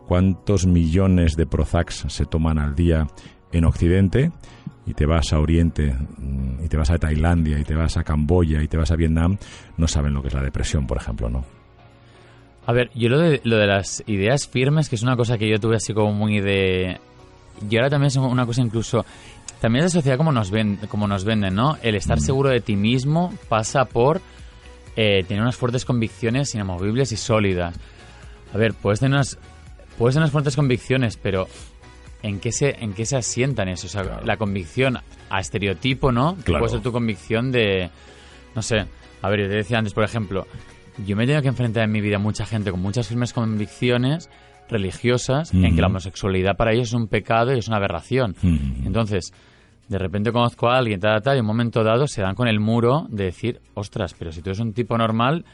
¿cuántos 0.07 0.67
millones 0.67 1.37
de 1.37 1.47
Prozacs 1.47 2.05
se 2.09 2.27
toman 2.27 2.59
al 2.59 2.75
día 2.75 3.07
en 3.57 3.65
Occidente? 3.65 4.31
y 4.87 4.95
te 4.95 5.07
vas 5.07 5.33
a 5.33 5.39
Oriente, 5.39 5.95
mm, 5.95 6.65
y 6.65 6.69
te 6.69 6.77
vas 6.77 6.91
a 6.91 6.99
Tailandia, 6.99 7.59
y 7.59 7.65
te 7.65 7.75
vas 7.75 7.97
a 7.97 8.05
Camboya, 8.05 8.63
y 8.63 8.69
te 8.69 8.77
vas 8.77 8.91
a 8.91 8.97
Vietnam, 8.97 9.39
no 9.77 9.89
saben 9.89 10.13
lo 10.13 10.21
que 10.21 10.29
es 10.29 10.35
la 10.35 10.43
depresión, 10.43 10.87
por 10.87 10.99
ejemplo, 10.99 11.31
¿no? 11.31 11.45
A 12.67 12.73
ver, 12.73 12.91
yo 12.95 13.09
lo 13.09 13.19
de, 13.19 13.41
lo 13.45 13.57
de 13.57 13.67
las 13.67 14.03
ideas 14.07 14.49
firmes, 14.49 14.89
que 14.89 14.97
es 14.97 15.03
una 15.03 15.17
cosa 15.17 15.37
que 15.37 15.49
yo 15.49 15.59
tuve 15.59 15.77
así 15.77 15.93
como 15.93 16.13
muy 16.13 16.41
de... 16.41 16.99
Y 17.71 17.77
ahora 17.77 17.91
también 17.91 18.09
es 18.09 18.17
una 18.17 18.47
cosa 18.47 18.63
incluso... 18.63 19.05
También 19.61 19.85
es 19.85 19.95
la 19.95 20.01
sociedad 20.01 20.17
como 20.17 20.33
nos, 20.33 20.51
ven, 20.51 20.79
como 20.89 21.07
nos 21.07 21.25
venden, 21.25 21.55
¿no? 21.55 21.79
El 21.83 21.95
estar 21.95 22.21
seguro 22.21 22.51
de 22.51 22.61
ti 22.61 22.77
mismo 22.77 23.33
pasa 23.49 23.85
por 23.87 24.21
eh, 24.97 25.25
tener 25.25 25.43
unas 25.43 25.57
fuertes 25.57 25.85
convicciones 25.85 26.55
inamovibles 26.55 27.13
y 27.13 27.17
sólidas. 27.17 27.75
A 28.53 28.59
ver, 28.59 28.75
puedes 28.75 29.01
tener 29.01 29.15
unas, 29.15 29.39
puedes 29.97 30.15
tener 30.15 30.25
unas 30.25 30.33
fuertes 30.33 30.57
convicciones, 30.57 31.17
pero 31.17 31.49
¿en 32.25 32.41
qué 32.41 32.53
se, 32.53 32.77
en 32.83 32.95
qué 32.95 33.05
se 33.05 33.17
asientan 33.17 33.69
eso? 33.69 33.87
O 33.87 33.91
sea, 33.91 34.23
la 34.25 34.39
convicción 34.39 34.99
a 35.29 35.41
estereotipo, 35.41 36.11
¿no? 36.11 36.37
Que 36.37 36.45
Claro. 36.45 36.61
Puede 36.61 36.73
ser 36.73 36.83
tu 36.83 36.91
convicción 36.91 37.53
de... 37.53 37.91
No 38.55 38.63
sé. 38.63 38.87
A 39.21 39.29
ver, 39.29 39.41
yo 39.43 39.49
te 39.49 39.57
decía 39.57 39.79
antes, 39.79 39.93
por 39.93 40.05
ejemplo, 40.05 40.47
yo 41.07 41.17
me 41.17 41.25
he 41.25 41.27
tenido 41.27 41.43
que 41.43 41.49
enfrentar 41.49 41.85
en 41.85 41.93
mi 41.93 42.01
vida 42.01 42.17
a 42.17 42.19
mucha 42.19 42.47
gente 42.47 42.71
con 42.71 42.81
muchas 42.81 43.09
firmes 43.09 43.33
convicciones 43.35 44.31
religiosas 44.71 45.53
en 45.53 45.75
que 45.75 45.81
la 45.83 45.89
homosexualidad 45.89 46.57
para 46.57 46.73
ellos 46.73 46.89
es 46.89 46.95
un 46.95 47.09
pecado 47.09 47.55
y 47.55 47.59
es 47.59 47.69
una 47.69 47.77
aberración. 47.77 48.35
Entonces, 48.87 49.33
de 49.89 49.99
repente 49.99 50.33
conozco 50.33 50.69
a 50.69 50.79
alguien, 50.79 50.99
tal, 50.99 51.21
tal, 51.23 51.37
y 51.37 51.39
en 51.39 51.45
un 51.45 51.49
momento 51.49 51.85
dado 51.85 52.07
se 52.07 52.23
dan 52.23 52.35
con 52.35 52.49
el 52.49 52.59
muro 52.61 53.07
de 53.11 53.25
decir, 53.25 53.61
ostras, 53.75 54.15
pero 54.19 54.33
si 54.33 54.41
tú 54.41 54.51
eres 54.51 54.61
un 54.61 54.73
tipo 54.73 54.97
normal, 54.97 55.45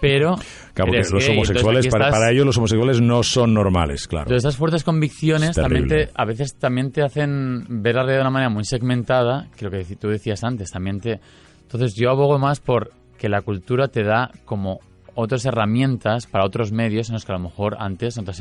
pero. 0.00 0.36
Claro, 0.74 0.92
eres 0.94 1.10
los 1.12 1.22
gay". 1.26 1.32
Entonces, 1.32 1.36
homosexuales, 1.62 1.88
para, 1.88 2.04
estás- 2.06 2.18
para 2.20 2.30
ellos 2.32 2.46
los 2.46 2.56
homosexuales 2.58 3.00
no 3.00 3.22
son 3.22 3.52
normales, 3.54 4.06
claro. 4.08 4.24
Entonces, 4.24 4.44
esas 4.44 4.56
fuertes 4.56 4.84
convicciones 4.84 5.50
Es 5.50 5.56
también 5.56 5.86
te, 5.88 6.08
a 6.14 6.24
veces 6.24 6.56
también 6.58 6.92
te 6.92 7.02
hacen 7.02 7.64
ver 7.68 7.94
la 7.96 8.02
realidad 8.02 8.18
de 8.18 8.22
una 8.22 8.30
manera 8.30 8.50
muy 8.50 8.64
segmentada, 8.64 9.48
que 9.56 9.64
lo 9.66 9.70
que 9.70 9.84
tú 9.96 10.08
decías 10.08 10.44
antes, 10.44 10.70
también 10.70 11.00
te... 11.00 11.20
Entonces, 11.62 11.94
yo 11.94 12.10
abogo 12.10 12.38
más 12.38 12.60
por 12.60 12.90
que 13.18 13.28
la 13.28 13.42
cultura 13.42 13.88
te 13.88 14.02
da 14.02 14.30
como 14.44 14.80
otras 15.14 15.44
herramientas 15.44 16.26
para 16.26 16.44
otros 16.44 16.72
medios 16.72 17.08
en 17.08 17.14
los 17.14 17.24
que 17.24 17.32
a 17.32 17.36
lo 17.36 17.42
mejor 17.42 17.76
antes 17.78 18.16
no 18.16 18.24
te 18.24 18.30
has 18.30 18.38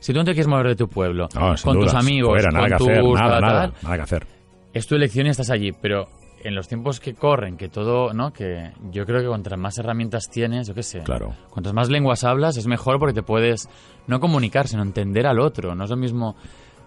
Si 0.00 0.12
tú 0.12 0.18
no 0.18 0.24
te 0.24 0.32
quieres 0.32 0.46
mover 0.48 0.68
de 0.68 0.76
tu 0.76 0.88
pueblo, 0.88 1.28
No, 1.34 1.56
sin 1.56 1.70
con 1.72 1.80
tus 1.80 1.94
amigos, 1.94 2.32
Fuera, 2.32 2.50
con 2.50 2.72
hacer, 2.72 3.00
tus 3.00 3.14
nada 3.14 3.70
que 3.96 4.02
hacer. 4.02 4.26
Es 4.74 4.86
tu 4.86 4.94
elección 4.96 5.26
y 5.26 5.30
estás 5.30 5.50
allí, 5.50 5.72
pero 5.72 6.08
en 6.42 6.54
los 6.54 6.68
tiempos 6.68 7.00
que 7.00 7.14
corren, 7.14 7.56
que 7.56 7.68
todo, 7.70 8.12
¿no? 8.12 8.30
Que 8.32 8.72
yo 8.90 9.06
creo 9.06 9.22
que 9.22 9.28
cuantas 9.28 9.58
más 9.58 9.78
herramientas 9.78 10.28
tienes, 10.30 10.66
yo 10.68 10.74
qué 10.74 10.82
sé. 10.82 11.00
Claro. 11.00 11.32
Cuantas 11.48 11.72
más 11.72 11.88
lenguas 11.88 12.22
hablas, 12.24 12.56
es 12.58 12.66
mejor 12.66 12.98
porque 12.98 13.14
te 13.14 13.22
puedes 13.22 13.68
no 14.08 14.20
comunicar, 14.20 14.68
sino 14.68 14.82
entender 14.82 15.26
al 15.26 15.40
otro. 15.40 15.74
No 15.74 15.84
es 15.84 15.90
lo 15.90 15.96
mismo. 15.96 16.36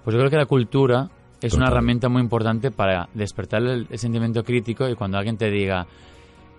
Pues 0.03 0.13
yo 0.13 0.19
creo 0.19 0.29
que 0.29 0.37
la 0.37 0.45
cultura 0.45 1.09
es 1.41 1.53
una 1.55 1.67
herramienta 1.67 2.07
muy 2.09 2.21
importante 2.21 2.69
para 2.71 3.09
despertar 3.15 3.63
el, 3.63 3.87
el 3.89 3.97
sentimiento 3.97 4.43
crítico 4.43 4.87
y 4.87 4.93
cuando 4.95 5.17
alguien 5.17 5.37
te 5.37 5.49
diga 5.49 5.87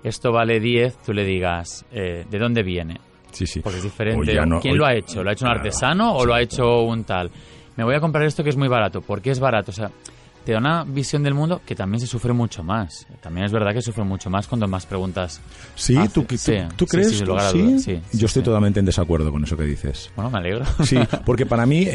esto 0.03 0.33
vale 0.33 0.61
10, 0.61 0.99
tú 0.99 1.13
le 1.13 1.25
digas 1.25 1.85
eh, 1.93 2.25
¿de 2.29 2.39
dónde 2.39 2.63
viene? 2.63 3.01
Sí, 3.33 3.47
sí. 3.47 3.61
Porque 3.61 3.79
es 3.79 3.85
diferente. 3.85 4.35
no- 4.47 4.61
¿Quién 4.61 4.77
lo 4.77 4.87
ha 4.87 4.95
hecho? 4.95 5.23
¿Lo 5.23 5.31
ha 5.31 5.33
hecho 5.35 5.45
un 5.45 5.51
Claro, 5.51 5.61
artesano 5.61 6.15
o 6.17 6.25
lo 6.25 6.35
ha 6.35 6.41
hecho 6.41 6.83
un 6.83 7.05
tal? 7.05 7.31
Me 7.77 7.85
voy 7.85 7.95
a 7.95 8.01
comprar 8.01 8.25
esto 8.25 8.43
que 8.43 8.51
es 8.51 8.57
muy 8.57 8.69
barato. 8.69 9.01
¿Por 9.03 9.21
qué 9.21 9.31
es 9.31 9.39
barato? 9.41 9.71
O 9.71 9.75
sea, 9.75 9.91
te 10.49 10.53
da 10.53 10.61
una 10.61 10.83
visión 10.83 11.23
del 11.23 11.35
mundo 11.35 11.61
que 11.67 11.75
también 11.75 12.01
se 12.01 12.07
sufre 12.07 12.33
mucho 12.33 12.63
más. 12.63 13.07
También 13.21 13.45
es 13.45 13.53
verdad 13.53 13.75
que 13.75 13.83
sufre 13.83 14.03
mucho 14.03 14.31
más 14.31 14.47
cuando 14.47 14.67
más 14.67 14.87
preguntas. 14.87 15.43
Sí, 15.75 15.95
hace. 15.95 16.09
¿tú, 16.09 16.23
tú, 16.23 16.39
Sí, 16.39 16.55
tú 16.75 16.87
sí, 16.87 16.91
crees? 16.91 17.09
sí, 17.09 17.15
sin 17.17 17.25
¿Tú 17.27 17.33
lugar 17.33 17.45
a 17.45 17.51
sí? 17.51 18.01
Yo 18.15 18.25
estoy 18.25 18.43
totalmente 18.43 18.81
en 18.81 18.87
desacuerdo 18.87 19.31
con 19.31 19.45
eso 19.45 19.59
que 19.59 19.65
dices. 19.65 20.11
Bueno, 20.17 20.31
me 20.31 20.39
alegro. 20.39 20.65
Sí, 20.87 20.97
porque 21.27 21.45
para 21.45 21.67
mí, 21.67 21.87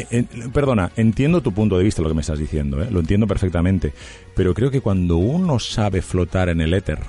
perdona, 0.52 0.92
entiendo 0.94 1.40
tu 1.40 1.50
punto 1.50 1.76
de 1.76 1.82
vista, 1.82 2.00
lo 2.00 2.06
que 2.06 2.14
me 2.14 2.20
estás 2.20 2.38
diciendo, 2.38 2.80
¿eh? 2.80 2.86
lo 2.92 3.00
entiendo 3.00 3.26
perfectamente, 3.26 3.92
pero 4.36 4.54
creo 4.54 4.70
que 4.70 4.80
cuando 4.80 5.16
uno 5.16 5.58
sabe 5.58 6.00
flotar 6.00 6.48
en 6.48 6.60
el 6.60 6.74
éter, 6.74 7.00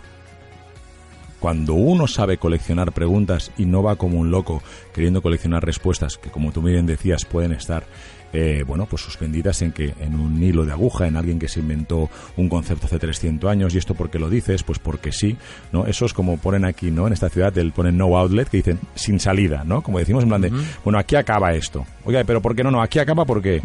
cuando 1.39 1.75
uno 1.75 2.07
sabe 2.07 2.39
coleccionar 2.39 2.91
preguntas 2.91 3.51
y 3.55 3.65
no 3.65 3.83
va 3.83 3.97
como 3.97 4.17
un 4.17 4.31
loco 4.31 4.63
queriendo 4.95 5.21
coleccionar 5.21 5.63
respuestas 5.63 6.17
que, 6.17 6.31
como 6.31 6.51
tú 6.51 6.63
bien 6.63 6.87
decías, 6.87 7.23
pueden 7.23 7.51
estar, 7.51 7.85
eh, 8.35 8.63
bueno, 8.63 8.85
pues 8.85 9.01
suspendidas 9.01 9.61
en 9.61 9.71
que 9.71 9.93
en 10.01 10.19
un 10.19 10.43
hilo 10.43 10.65
de 10.65 10.73
aguja, 10.73 11.07
en 11.07 11.15
alguien 11.15 11.39
que 11.39 11.47
se 11.47 11.61
inventó 11.61 12.09
un 12.35 12.49
concepto 12.49 12.85
hace 12.87 12.99
300 12.99 13.49
años 13.49 13.73
y 13.73 13.77
esto 13.77 13.93
porque 13.93 14.19
lo 14.19 14.29
dices, 14.29 14.63
pues 14.63 14.77
porque 14.77 15.11
sí, 15.13 15.37
¿no? 15.71 15.85
Eso 15.85 16.05
es 16.05 16.13
como 16.13 16.37
ponen 16.37 16.65
aquí, 16.65 16.91
¿no? 16.91 17.07
En 17.07 17.13
esta 17.13 17.29
ciudad 17.29 17.53
del 17.53 17.71
ponen 17.71 17.97
no 17.97 18.17
outlet 18.17 18.49
que 18.49 18.57
dicen 18.57 18.79
sin 18.93 19.19
salida, 19.19 19.63
¿no? 19.63 19.81
Como 19.81 19.99
decimos 19.99 20.23
en 20.23 20.29
plan 20.29 20.41
de, 20.41 20.51
bueno, 20.83 20.99
aquí 20.99 21.15
acaba 21.15 21.53
esto. 21.53 21.85
Oiga, 22.03 22.23
pero 22.25 22.41
¿por 22.41 22.55
qué 22.55 22.63
no? 22.63 22.71
No, 22.71 22.81
aquí 22.81 22.99
acaba 22.99 23.25
porque 23.25 23.61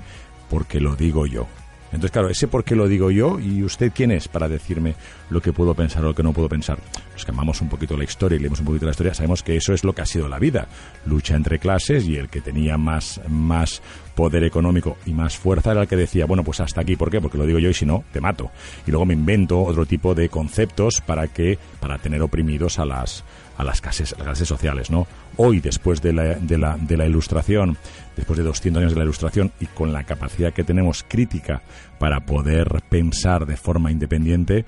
porque 0.49 0.81
lo 0.81 0.97
digo 0.97 1.27
yo. 1.27 1.47
Entonces, 1.93 2.11
claro, 2.13 2.29
ese 2.29 2.49
por 2.49 2.65
qué 2.65 2.77
lo 2.77 2.89
digo 2.89 3.11
yo 3.11 3.39
y 3.41 3.63
usted 3.63 3.93
quién 3.95 4.13
es 4.13 4.29
para 4.29 4.49
decirme 4.49 4.95
lo 5.29 5.41
que 5.41 5.53
puedo 5.53 5.75
pensar 5.75 6.05
o 6.05 6.09
lo 6.09 6.15
que 6.15 6.23
no 6.23 6.33
puedo 6.33 6.49
pensar. 6.49 6.79
Los 7.15 7.25
que 7.25 7.33
un 7.33 7.69
poquito 7.69 7.97
la 7.97 8.05
historia 8.05 8.37
y 8.37 8.41
leemos 8.41 8.61
un 8.61 8.67
poquito 8.67 8.87
la 8.87 8.93
historia, 8.93 9.15
sabemos 9.15 9.43
que 9.43 9.57
eso 9.57 9.73
es 9.73 9.83
lo 9.83 9.93
que 9.93 10.03
ha 10.03 10.07
sido 10.07 10.29
la 10.29 10.39
vida. 10.39 10.69
Lucha 11.07 11.35
entre 11.35 11.59
clases 11.59 12.07
y 12.07 12.17
el 12.17 12.29
que 12.29 12.41
tenía 12.41 12.79
más, 12.79 13.21
más 13.29 13.83
poder 14.15 14.45
económico 14.45 14.97
y 15.07 15.13
más 15.13 15.37
fuerza 15.37 15.73
era 15.73 15.83
el 15.83 15.89
que 15.89 15.97
decía, 15.97 16.27
bueno, 16.27 16.45
pues 16.45 16.61
hasta 16.61 16.81
aquí, 16.81 16.97
¿por 16.97 17.11
qué? 17.11 17.21
Porque 17.21 17.39
lo 17.39 17.47
digo 17.47 17.59
yo 17.59 17.71
y 17.71 17.75
si 17.75 17.87
no, 17.87 18.05
te 18.13 18.21
mato. 18.21 18.51
Y 18.87 18.91
luego 18.91 19.07
me 19.07 19.15
invento 19.15 19.61
otro 19.61 19.87
tipo 19.87 20.15
de 20.15 20.29
conceptos 20.29 21.01
para 21.05 21.29
que, 21.29 21.59
para 21.81 21.99
tener 21.99 22.23
oprimidos 22.23 22.79
a 22.79 22.85
las, 22.85 23.25
a 23.61 23.65
las 23.65 23.81
clases, 23.81 24.13
las 24.19 24.27
clases 24.27 24.49
sociales, 24.49 24.91
¿no? 24.91 25.07
Hoy, 25.37 25.61
después 25.61 26.01
de 26.03 26.13
la, 26.13 26.23
de, 26.35 26.59
la, 26.59 26.77
de 26.77 26.97
la 26.97 27.07
ilustración, 27.07 27.77
después 28.17 28.37
de 28.39 28.45
200 28.45 28.81
años 28.81 28.93
de 28.93 28.99
la 28.99 29.05
ilustración 29.05 29.53
y 29.61 29.67
con 29.67 29.93
la 29.93 30.05
capacidad 30.05 30.53
que 30.53 30.65
tenemos 30.65 31.05
crítica 31.07 31.63
para 31.99 32.21
poder 32.27 32.83
pensar 32.89 33.47
de 33.47 33.57
forma 33.57 33.91
independiente, 33.91 34.65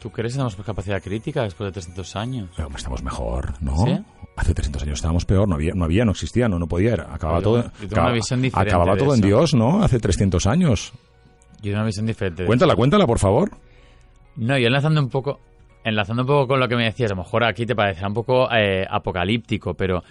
¿Tú 0.00 0.12
crees 0.12 0.34
que 0.34 0.36
tenemos 0.36 0.54
capacidad 0.56 1.02
crítica 1.02 1.42
después 1.42 1.66
de 1.68 1.72
300 1.72 2.16
años? 2.16 2.50
Pero 2.54 2.68
estamos 2.76 3.02
mejor, 3.02 3.54
¿no? 3.60 3.76
¿Sí? 3.84 3.98
Hace 4.36 4.54
300 4.54 4.82
años 4.82 4.98
estábamos 4.98 5.24
peor, 5.24 5.48
no 5.48 5.54
había, 5.56 5.72
no, 5.74 5.84
había, 5.84 6.04
no 6.04 6.12
existía, 6.12 6.48
no, 6.48 6.58
no 6.60 6.68
podía, 6.68 6.92
era, 6.92 7.12
acababa 7.12 7.38
Yo- 7.38 7.42
todo, 7.42 7.62
yo 7.80 7.86
acababa, 7.86 8.16
acababa 8.54 8.96
todo 8.96 9.14
en. 9.14 9.20
Dios, 9.22 9.54
¿no? 9.54 9.82
Hace 9.82 9.98
300 9.98 10.46
años. 10.46 10.92
Yo 11.56 11.62
tengo 11.62 11.76
una 11.78 11.86
visión 11.86 12.06
diferente. 12.06 12.42
de 12.42 12.46
Cuéntala, 12.46 12.76
cuéntala, 12.76 13.06
por 13.06 13.18
favor. 13.18 13.50
No, 14.36 14.56
yo 14.58 14.66
enlazando 14.66 15.00
un 15.00 15.08
poco, 15.08 15.40
enlazando 15.86 16.22
un 16.22 16.26
poco 16.28 16.48
con 16.48 16.60
lo 16.60 16.68
que 16.68 16.76
me 16.76 16.84
decías, 16.84 17.10
a 17.10 17.14
lo 17.14 17.22
mejor 17.22 17.44
aquí 17.44 17.64
te 17.64 17.74
parecerá 17.74 18.08
un 18.08 18.14
poco 18.14 18.48
eh, 18.52 18.84
apocalíptico, 18.90 19.74
pero 19.74 20.02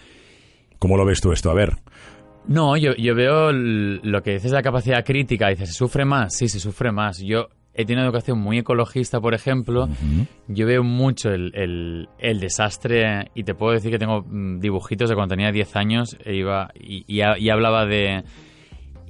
¿Cómo 0.80 0.98
lo 0.98 1.06
ves 1.06 1.22
tú 1.22 1.32
esto? 1.32 1.50
A 1.52 1.54
ver. 1.54 1.74
no, 2.48 2.76
yo, 2.78 2.94
yo 2.96 3.16
veo 3.16 3.52
lo 3.52 4.22
que 4.24 4.34
dices 4.34 4.52
de 4.52 4.58
la 4.58 4.64
capacidad 4.64 5.04
crítica, 5.06 5.50
dices, 5.50 5.70
¿se 5.70 5.76
sufre 5.76 6.06
más? 6.06 6.36
Sí, 6.36 6.48
se 6.48 6.60
sufre 6.60 6.92
más. 6.92 7.20
Yo 7.20 7.48
he 7.74 7.86
tenido 7.86 8.02
una 8.04 8.10
educación 8.10 8.40
muy 8.40 8.60
ecologista, 8.60 9.20
por 9.20 9.34
ejemplo, 9.34 9.90
yo 10.48 10.66
veo 10.68 10.84
mucho 10.84 11.30
el, 11.32 11.52
el- 11.56 12.10
el 12.20 12.40
desastre 12.40 13.32
y 13.36 13.44
te 13.44 13.54
puedo 13.56 13.74
decir 13.74 13.92
que 13.92 13.98
tengo 14.00 14.22
mm, 14.22 14.60
dibujitos 14.60 15.10
de 15.10 15.16
cuando 15.16 15.36
tenía 15.36 15.52
10 15.52 15.76
años 15.76 16.18
e 16.24 16.36
iba 16.36 16.70
y, 16.80 17.04
y 17.08 17.50
hablaba 17.50 17.86
de... 17.86 18.24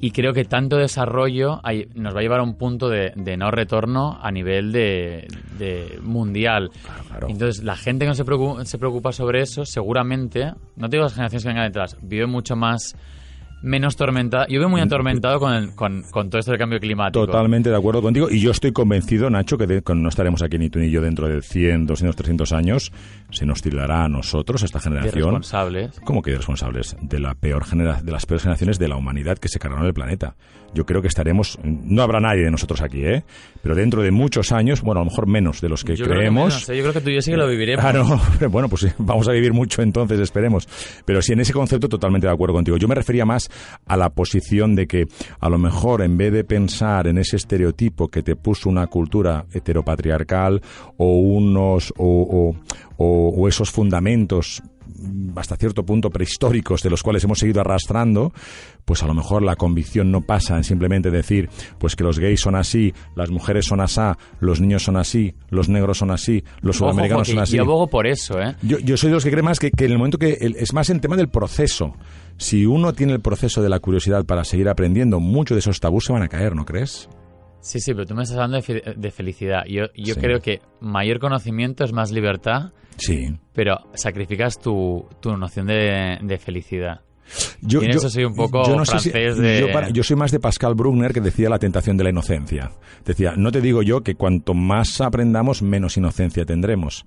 Y 0.05 0.11
creo 0.11 0.33
que 0.33 0.45
tanto 0.45 0.77
desarrollo 0.77 1.59
hay- 1.63 1.87
nos 1.95 2.13
va 2.15 2.19
a 2.19 2.21
llevar 2.21 2.39
a 2.39 2.43
un 2.43 2.55
punto 2.57 2.89
de, 2.89 3.11
de 3.15 3.37
no 3.37 3.49
retorno 3.49 4.19
a 4.21 4.29
nivel 4.29 4.71
de, 4.71 5.27
de 5.57 5.97
mundial. 6.03 6.69
claro. 7.07 7.27
Entonces, 7.27 7.63
la 7.63 7.75
gente 7.75 8.05
que 8.05 8.09
no 8.09 8.13
se 8.13 8.23
preocupa, 8.23 8.63
se 8.65 8.77
preocupa 8.77 9.11
sobre 9.11 9.41
eso, 9.41 9.65
seguramente, 9.65 10.53
no 10.75 10.89
te 10.89 10.97
digo 10.97 11.05
las 11.05 11.13
generaciones 11.13 11.43
que 11.43 11.49
vengan 11.49 11.65
detrás, 11.67 11.97
vive 12.03 12.27
mucho 12.27 12.55
más, 12.55 12.95
menos 13.65 13.95
tormentada. 13.95 14.45
Yo 14.47 14.59
veo 14.59 14.69
muy 14.69 14.79
atormentado 14.81 15.39
con, 15.39 15.53
el- 15.53 15.75
con, 15.75 16.03
con 16.11 16.29
todo 16.29 16.39
esto 16.39 16.51
del 16.51 16.59
cambio 16.59 16.79
climático. 16.79 17.25
Totalmente 17.25 17.69
de 17.69 17.75
acuerdo 17.75 18.01
contigo. 18.01 18.29
Y 18.29 18.39
yo 18.39 18.51
estoy 18.51 18.71
convencido, 18.71 19.29
Nacho, 19.29 19.57
que 19.57 19.67
de- 19.67 19.83
no 19.95 20.09
estaremos 20.09 20.41
aquí 20.41 20.57
ni 20.57 20.69
tú 20.69 20.79
ni 20.79 20.89
yo 20.91 21.01
dentro 21.01 21.27
de 21.27 21.41
100, 21.41 21.85
200, 21.87 22.15
300 22.15 22.53
años. 22.53 22.91
Se 23.31 23.45
nos 23.45 23.61
tirará 23.61 24.05
a 24.05 24.07
nosotros, 24.09 24.61
a 24.61 24.65
esta 24.65 24.79
de 24.79 24.83
generación. 24.83 25.23
responsables. 25.25 25.99
¿Cómo 26.05 26.21
que 26.21 26.35
responsables? 26.35 26.95
De 27.01 27.19
la 27.19 27.35
peor 27.35 27.65
genera 27.65 28.01
de 28.01 28.11
las 28.11 28.25
peores 28.25 28.43
generaciones 28.43 28.79
de 28.79 28.87
la 28.87 28.95
humanidad 28.95 29.37
que 29.37 29.49
se 29.49 29.59
cargaron 29.59 29.85
el 29.85 29.93
planeta. 29.93 30.35
Yo 30.73 30.85
creo 30.85 31.01
que 31.01 31.07
estaremos, 31.07 31.57
no 31.63 32.01
habrá 32.01 32.19
nadie 32.19 32.43
de 32.43 32.51
nosotros 32.51 32.81
aquí, 32.81 33.05
¿eh? 33.05 33.23
Pero 33.63 33.75
dentro 33.75 34.01
de 34.01 34.11
muchos 34.11 34.51
años, 34.51 34.81
bueno, 34.81 34.99
a 34.99 35.03
lo 35.05 35.09
mejor 35.09 35.25
menos 35.25 35.61
de 35.61 35.69
los 35.69 35.83
que 35.85 35.95
Yo 35.95 36.03
creo 36.03 36.15
que 36.15 36.19
creemos. 36.19 36.47
menos, 36.53 36.69
¿eh? 36.69 36.75
Yo 36.75 36.83
creo 36.83 36.93
que 36.93 37.01
tú 37.01 37.09
y 37.11 37.15
yo 37.15 37.21
sí 37.21 37.31
que 37.31 37.37
lo 37.37 37.47
viviremos. 37.47 37.83
Ah, 37.85 37.93
no, 37.93 38.21
bueno, 38.49 38.67
pues 38.67 38.93
vamos 38.97 39.27
a 39.29 39.31
vivir 39.31 39.53
mucho 39.53 39.81
entonces, 39.81 40.19
esperemos. 40.19 40.67
Pero 41.05 41.21
sí, 41.21 41.31
en 41.33 41.39
ese 41.39 41.53
concepto 41.53 41.87
totalmente 41.87 42.27
de 42.27 42.33
acuerdo 42.33 42.53
contigo. 42.55 42.75
Yo 42.77 42.87
me 42.89 42.95
refería 42.95 43.25
más 43.25 43.49
a 43.85 43.97
la 43.97 44.09
posición 44.09 44.75
de 44.75 44.87
que 44.87 45.07
a 45.39 45.49
lo 45.49 45.57
mejor 45.57 46.01
en 46.01 46.17
vez 46.17 46.31
de 46.33 46.43
pensar 46.43 47.07
en 47.07 47.17
ese 47.17 47.35
estereotipo 47.35 48.07
que 48.07 48.23
te 48.23 48.35
puso 48.35 48.69
una 48.69 48.87
cultura 48.87 49.45
heteropatriarcal 49.53 50.61
o 50.97 51.17
unos 51.19 51.93
o, 51.97 52.05
o- 52.07 52.55
o- 52.97 53.29
o 53.35 53.47
esos 53.47 53.69
fundamentos 53.71 54.61
hasta 55.35 55.57
cierto 55.57 55.83
punto 55.85 56.09
prehistóricos 56.09 56.81
de 56.81 56.89
los 56.89 57.03
cuales 57.03 57.23
hemos 57.23 57.39
seguido 57.39 57.59
arrastrando, 57.59 58.31
pues 58.85 59.03
a 59.03 59.07
lo 59.07 59.13
mejor 59.13 59.41
la 59.43 59.55
convicción 59.55 60.09
no 60.11 60.21
pasa 60.21 60.55
en 60.55 60.63
simplemente 60.63 61.11
decir 61.11 61.49
pues 61.79 61.95
que 61.95 62.03
los 62.03 62.17
gays 62.19 62.39
son 62.39 62.55
así, 62.55 62.93
las 63.15 63.29
mujeres 63.29 63.65
son 63.65 63.81
asá, 63.81 64.17
los 64.39 64.61
niños 64.61 64.83
son 64.83 64.95
así, 64.95 65.33
los 65.49 65.67
negros 65.67 65.97
son 65.97 66.11
así, 66.11 66.43
los 66.61 66.77
Ojo, 66.81 66.91
sudamericanos 66.91 67.27
son 67.27 67.39
así. 67.39 67.57
Yo 67.57 67.63
abogo 67.63 67.87
por 67.87 68.07
eso, 68.07 68.39
¿eh? 68.39 68.55
Yo, 68.61 68.79
yo 68.79 68.95
soy 68.95 69.09
de 69.09 69.15
los 69.15 69.23
que 69.23 69.31
creen 69.31 69.45
más 69.45 69.59
que, 69.59 69.71
que 69.71 69.85
en 69.85 69.91
el 69.91 69.97
momento 69.97 70.17
que 70.17 70.33
el- 70.39 70.55
es 70.55 70.71
más 70.73 70.89
en 70.89 70.99
tema 71.01 71.17
del 71.17 71.29
proceso. 71.29 71.93
Si 72.37 72.65
uno 72.65 72.93
tiene 72.93 73.13
el 73.13 73.21
proceso 73.21 73.61
de 73.61 73.69
la 73.69 73.79
curiosidad 73.79 74.25
para 74.25 74.43
seguir 74.43 74.67
aprendiendo, 74.69 75.19
muchos 75.19 75.55
de 75.55 75.59
esos 75.59 75.79
tabús 75.79 76.05
se 76.05 76.13
van 76.13 76.21
a 76.23 76.27
caer, 76.27 76.55
¿no 76.55 76.65
crees? 76.65 77.09
Sí, 77.61 77.79
sí, 77.79 77.93
pero 77.93 78.05
tú 78.05 78.13
me 78.13 78.23
estás 78.23 78.37
hablando 78.37 78.57
de, 78.57 78.61
fe- 78.61 78.93
de 78.95 79.11
felicidad. 79.11 79.63
Yo, 79.67 79.85
yo 79.95 80.13
Sí. 80.13 80.19
creo 80.19 80.39
que 80.39 80.59
mayor 80.81 81.19
conocimiento 81.19 81.83
es 81.83 81.93
más 81.93 82.11
libertad, 82.11 82.73
Sí. 82.97 83.35
pero 83.53 83.77
sacrificas 83.93 84.59
tu, 84.59 85.07
tu 85.19 85.35
noción 85.35 85.65
de, 85.67 86.19
de 86.21 86.37
felicidad. 86.37 87.01
Yo, 87.61 87.81
Y 87.81 87.85
en 87.85 87.91
eso 87.91 88.09
soy 88.09 88.25
un 88.25 88.35
poco 88.35 88.63
francés 88.85 89.37
de- 89.37 89.59
yo, 89.61 89.71
para- 89.73 89.89
yo 89.89 90.03
soy 90.03 90.15
más 90.15 90.31
de 90.31 90.39
Pascal 90.39 90.75
Bruckner 90.75 91.11
que 91.13 91.21
decía 91.21 91.49
la 91.49 91.59
tentación 91.59 91.97
de 91.97 92.03
la 92.03 92.09
inocencia. 92.11 92.71
Decía, 93.03 93.33
no 93.35 93.51
te 93.51 93.61
digo 93.61 93.81
yo 93.81 94.01
que 94.01 94.15
cuanto 94.15 94.53
más 94.53 95.01
aprendamos, 95.01 95.61
menos 95.61 95.97
inocencia 95.97 96.45
tendremos. 96.45 97.05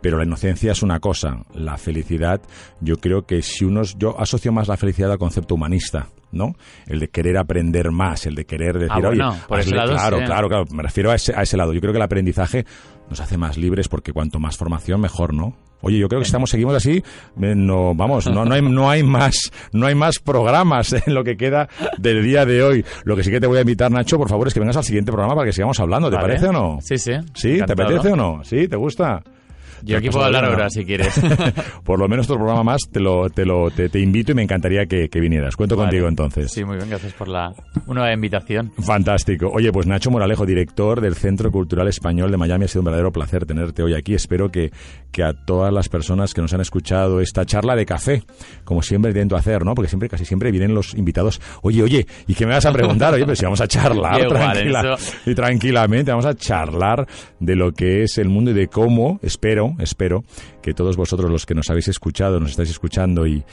Pero 0.00 0.16
la 0.18 0.24
inocencia 0.24 0.72
es 0.72 0.82
una 0.82 1.00
cosa. 1.00 1.42
La 1.54 1.76
felicidad, 1.76 2.40
yo 2.80 2.96
creo 2.98 3.26
que 3.26 3.42
si 3.42 3.64
unos... 3.64 3.96
Yo 3.98 4.18
asocio 4.18 4.52
más 4.52 4.68
la 4.68 4.76
felicidad 4.76 5.10
al 5.12 5.18
concepto 5.18 5.54
humanista, 5.56 6.08
¿no? 6.32 6.54
El 6.86 7.00
de 7.00 7.08
querer 7.08 7.36
aprender 7.38 7.90
más, 7.90 8.26
el 8.26 8.34
de 8.34 8.44
querer 8.44 8.74
decir, 8.78 8.92
Ah, 8.92 9.00
bueno, 9.00 9.30
oye... 9.30 9.38
por 9.48 9.60
ese 9.60 9.74
lado 9.74 9.92
claro, 9.92 10.18
sí. 10.18 10.24
claro, 10.24 10.48
claro. 10.48 10.64
Me 10.72 10.82
refiero 10.82 11.10
a 11.10 11.14
ese, 11.14 11.32
a 11.34 11.42
ese 11.42 11.56
lado. 11.56 11.72
Yo 11.72 11.80
creo 11.80 11.92
que 11.92 11.98
el 11.98 12.02
aprendizaje 12.02 12.64
nos 13.08 13.20
hace 13.20 13.36
más 13.38 13.56
libres 13.56 13.88
porque 13.88 14.12
cuanto 14.12 14.38
más 14.38 14.56
formación, 14.56 15.00
mejor, 15.00 15.32
¿no? 15.34 15.56
Oye, 15.80 15.96
yo 15.96 16.08
creo 16.08 16.20
que 16.20 16.24
si 16.24 16.30
estamos 16.30 16.50
seguimos 16.50 16.74
así, 16.74 16.96
eh, 17.40 17.54
no 17.54 17.94
vamos, 17.94 18.26
no, 18.26 18.44
no 18.44 18.52
hay 18.52 18.60
no 18.62 18.90
hay 18.90 19.04
más 19.04 19.52
no 19.72 19.86
hay 19.86 19.94
más 19.94 20.18
programas 20.18 20.92
en 21.06 21.14
lo 21.14 21.22
que 21.22 21.36
queda 21.36 21.68
del 21.98 22.24
día 22.24 22.44
de 22.44 22.64
hoy. 22.64 22.84
Lo 23.04 23.14
que 23.14 23.22
sí 23.22 23.30
que 23.30 23.40
te 23.40 23.46
voy 23.46 23.58
a 23.58 23.60
invitar, 23.60 23.88
Nacho, 23.90 24.18
por 24.18 24.28
favor, 24.28 24.48
es 24.48 24.54
que 24.54 24.58
vengas 24.58 24.76
al 24.76 24.82
siguiente 24.82 25.12
programa 25.12 25.36
para 25.36 25.46
que 25.46 25.52
sigamos 25.52 25.78
hablando. 25.78 26.10
¿Te 26.10 26.16
Vale. 26.16 26.26
parece 26.28 26.48
o 26.48 26.52
no? 26.52 26.78
Sí, 26.80 26.98
sí. 26.98 27.12
¿Sí? 27.32 27.58
¿Te 27.64 27.72
apetece 27.72 28.12
o 28.12 28.16
no? 28.16 28.42
¿Sí? 28.42 28.66
¿Te 28.66 28.74
gusta? 28.76 29.22
Yo 29.82 29.98
aquí 29.98 30.08
puedo 30.10 30.24
hablar 30.24 30.44
ahora 30.44 30.68
si 30.70 30.84
quieres. 30.84 31.20
Por 31.84 31.98
lo 31.98 32.08
menos 32.08 32.26
otro 32.26 32.36
programa 32.36 32.62
más 32.64 32.80
te 32.90 33.00
lo 33.00 33.28
te 33.30 33.44
lo 33.44 33.70
te, 33.70 33.88
te 33.88 34.00
invito 34.00 34.32
y 34.32 34.34
me 34.34 34.42
encantaría 34.42 34.86
que, 34.86 35.08
que 35.08 35.20
vinieras. 35.20 35.56
Cuento 35.56 35.76
Vale. 35.76 35.88
contigo 35.88 36.08
entonces. 36.08 36.50
Sí, 36.52 36.64
muy 36.64 36.76
bien, 36.76 36.88
gracias 36.90 37.12
por 37.14 37.28
la 37.28 37.52
nueva 37.86 38.12
invitación. 38.12 38.72
Fantástico. 38.78 39.50
Oye, 39.52 39.70
pues 39.72 39.86
Nacho 39.86 40.10
Moralejo, 40.10 40.44
director 40.46 41.00
del 41.00 41.14
Centro 41.14 41.50
Cultural 41.50 41.88
Español 41.88 42.30
de 42.30 42.36
Miami, 42.36 42.64
ha 42.64 42.68
sido 42.68 42.80
un 42.82 42.86
verdadero 42.86 43.12
placer 43.12 43.46
tenerte 43.46 43.82
hoy 43.82 43.94
aquí. 43.94 44.14
Espero 44.14 44.50
que, 44.50 44.70
que 45.12 45.22
a 45.22 45.32
todas 45.32 45.72
las 45.72 45.88
personas 45.88 46.34
que 46.34 46.40
nos 46.40 46.52
han 46.54 46.60
escuchado 46.60 47.20
esta 47.20 47.44
charla 47.44 47.74
de 47.76 47.86
café, 47.86 48.22
como 48.64 48.82
siempre 48.82 49.10
intento 49.10 49.36
hacer, 49.36 49.64
¿no? 49.64 49.74
Porque 49.74 49.88
siempre, 49.88 50.08
casi 50.08 50.24
siempre 50.24 50.50
vienen 50.50 50.74
los 50.74 50.94
invitados, 50.94 51.40
oye, 51.62 51.82
oye, 51.82 52.06
¿y 52.26 52.34
qué 52.34 52.46
me 52.46 52.52
vas 52.52 52.66
a 52.66 52.72
preguntar? 52.72 53.14
Oye, 53.14 53.24
pues 53.24 53.38
si 53.38 53.44
vamos 53.44 53.60
a 53.60 53.68
charlar 53.68 54.26
tranquila- 54.28 54.96
y 55.26 55.34
tranquilamente, 55.34 56.10
vamos 56.10 56.26
a 56.26 56.34
charlar 56.34 57.06
de 57.40 57.56
lo 57.56 57.72
que 57.72 58.02
es 58.02 58.18
el 58.18 58.28
mundo 58.28 58.50
y 58.50 58.54
de 58.54 58.68
cómo, 58.68 59.18
espero, 59.22 59.67
espero, 59.78 60.24
que 60.62 60.74
todos 60.74 60.96
vosotros 60.96 61.30
los 61.30 61.46
que 61.46 61.54
nos 61.54 61.70
habéis 61.70 61.88
escuchado, 61.88 62.40
nos 62.40 62.50
estáis 62.50 62.70
escuchando 62.70 63.26
y, 63.26 63.44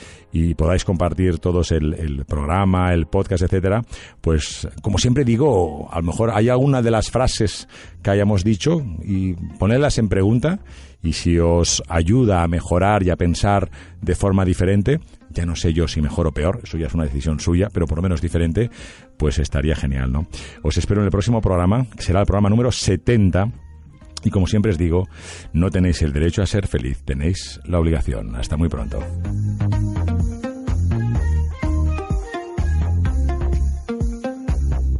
podáis 0.56 0.84
compartir 0.84 1.40
todos 1.40 1.72
el, 1.72 1.94
el 1.94 2.26
programa, 2.26 2.94
el 2.94 3.06
podcast, 3.06 3.44
etcétera, 3.44 3.84
pues 4.22 4.68
como 4.82 4.98
siempre 4.98 5.24
digo, 5.24 5.90
a 5.92 5.98
lo 5.98 6.08
mejor 6.08 6.32
hay 6.34 6.50
alguna 6.50 6.82
de 6.82 6.92
las 6.92 7.10
frases 7.10 7.68
que 8.04 8.10
hayamos 8.10 8.44
dicho 8.44 8.82
y 9.04 9.34
ponerlas 9.58 9.98
en 9.98 10.10
pregunta 10.10 10.60
y 11.06 11.14
si 11.14 11.38
os 11.40 11.84
ayuda 11.88 12.44
a 12.44 12.48
mejorar 12.48 13.04
y 13.04 13.12
a 13.12 13.16
pensar 13.16 13.70
de 14.02 14.16
forma 14.16 14.44
diferente, 14.44 15.00
ya 15.30 15.46
no 15.46 15.56
sé 15.56 15.74
yo 15.74 15.88
si 15.88 16.02
mejor 16.02 16.28
o 16.28 16.32
peor, 16.32 16.62
eso 16.64 16.78
ya 16.78 16.88
es 16.88 16.94
una 16.94 17.04
decisión 17.04 17.40
suya, 17.40 17.70
pero 17.72 17.86
por 17.86 17.98
lo 17.98 18.02
menos 18.02 18.22
diferente, 18.22 18.70
pues 19.18 19.38
estaría 19.38 19.76
genial, 19.76 20.12
¿no? 20.12 20.28
Os 20.64 20.78
espero 20.78 21.02
en 21.02 21.06
el 21.06 21.12
próximo 21.12 21.42
programa, 21.42 21.86
que 21.96 22.02
será 22.02 22.22
el 22.22 22.26
programa 22.26 22.50
número 22.50 22.72
70. 22.72 23.65
Y 24.26 24.32
como 24.32 24.48
siempre 24.48 24.72
os 24.72 24.78
digo, 24.78 25.08
no 25.54 25.70
tenéis 25.70 26.02
el 26.02 26.12
derecho 26.12 26.42
a 26.42 26.48
ser 26.48 26.68
feliz, 26.68 27.04
tenéis 27.06 27.62
la 27.64 27.80
obligación. 27.80 28.36
Hasta 28.36 28.58
muy 28.58 28.68
pronto. 28.68 29.00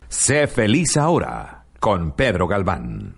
Sé 0.08 0.48
feliz 0.48 0.96
ahora 0.96 1.66
con 1.80 2.14
Pedro 2.14 2.48
Galván. 2.48 3.16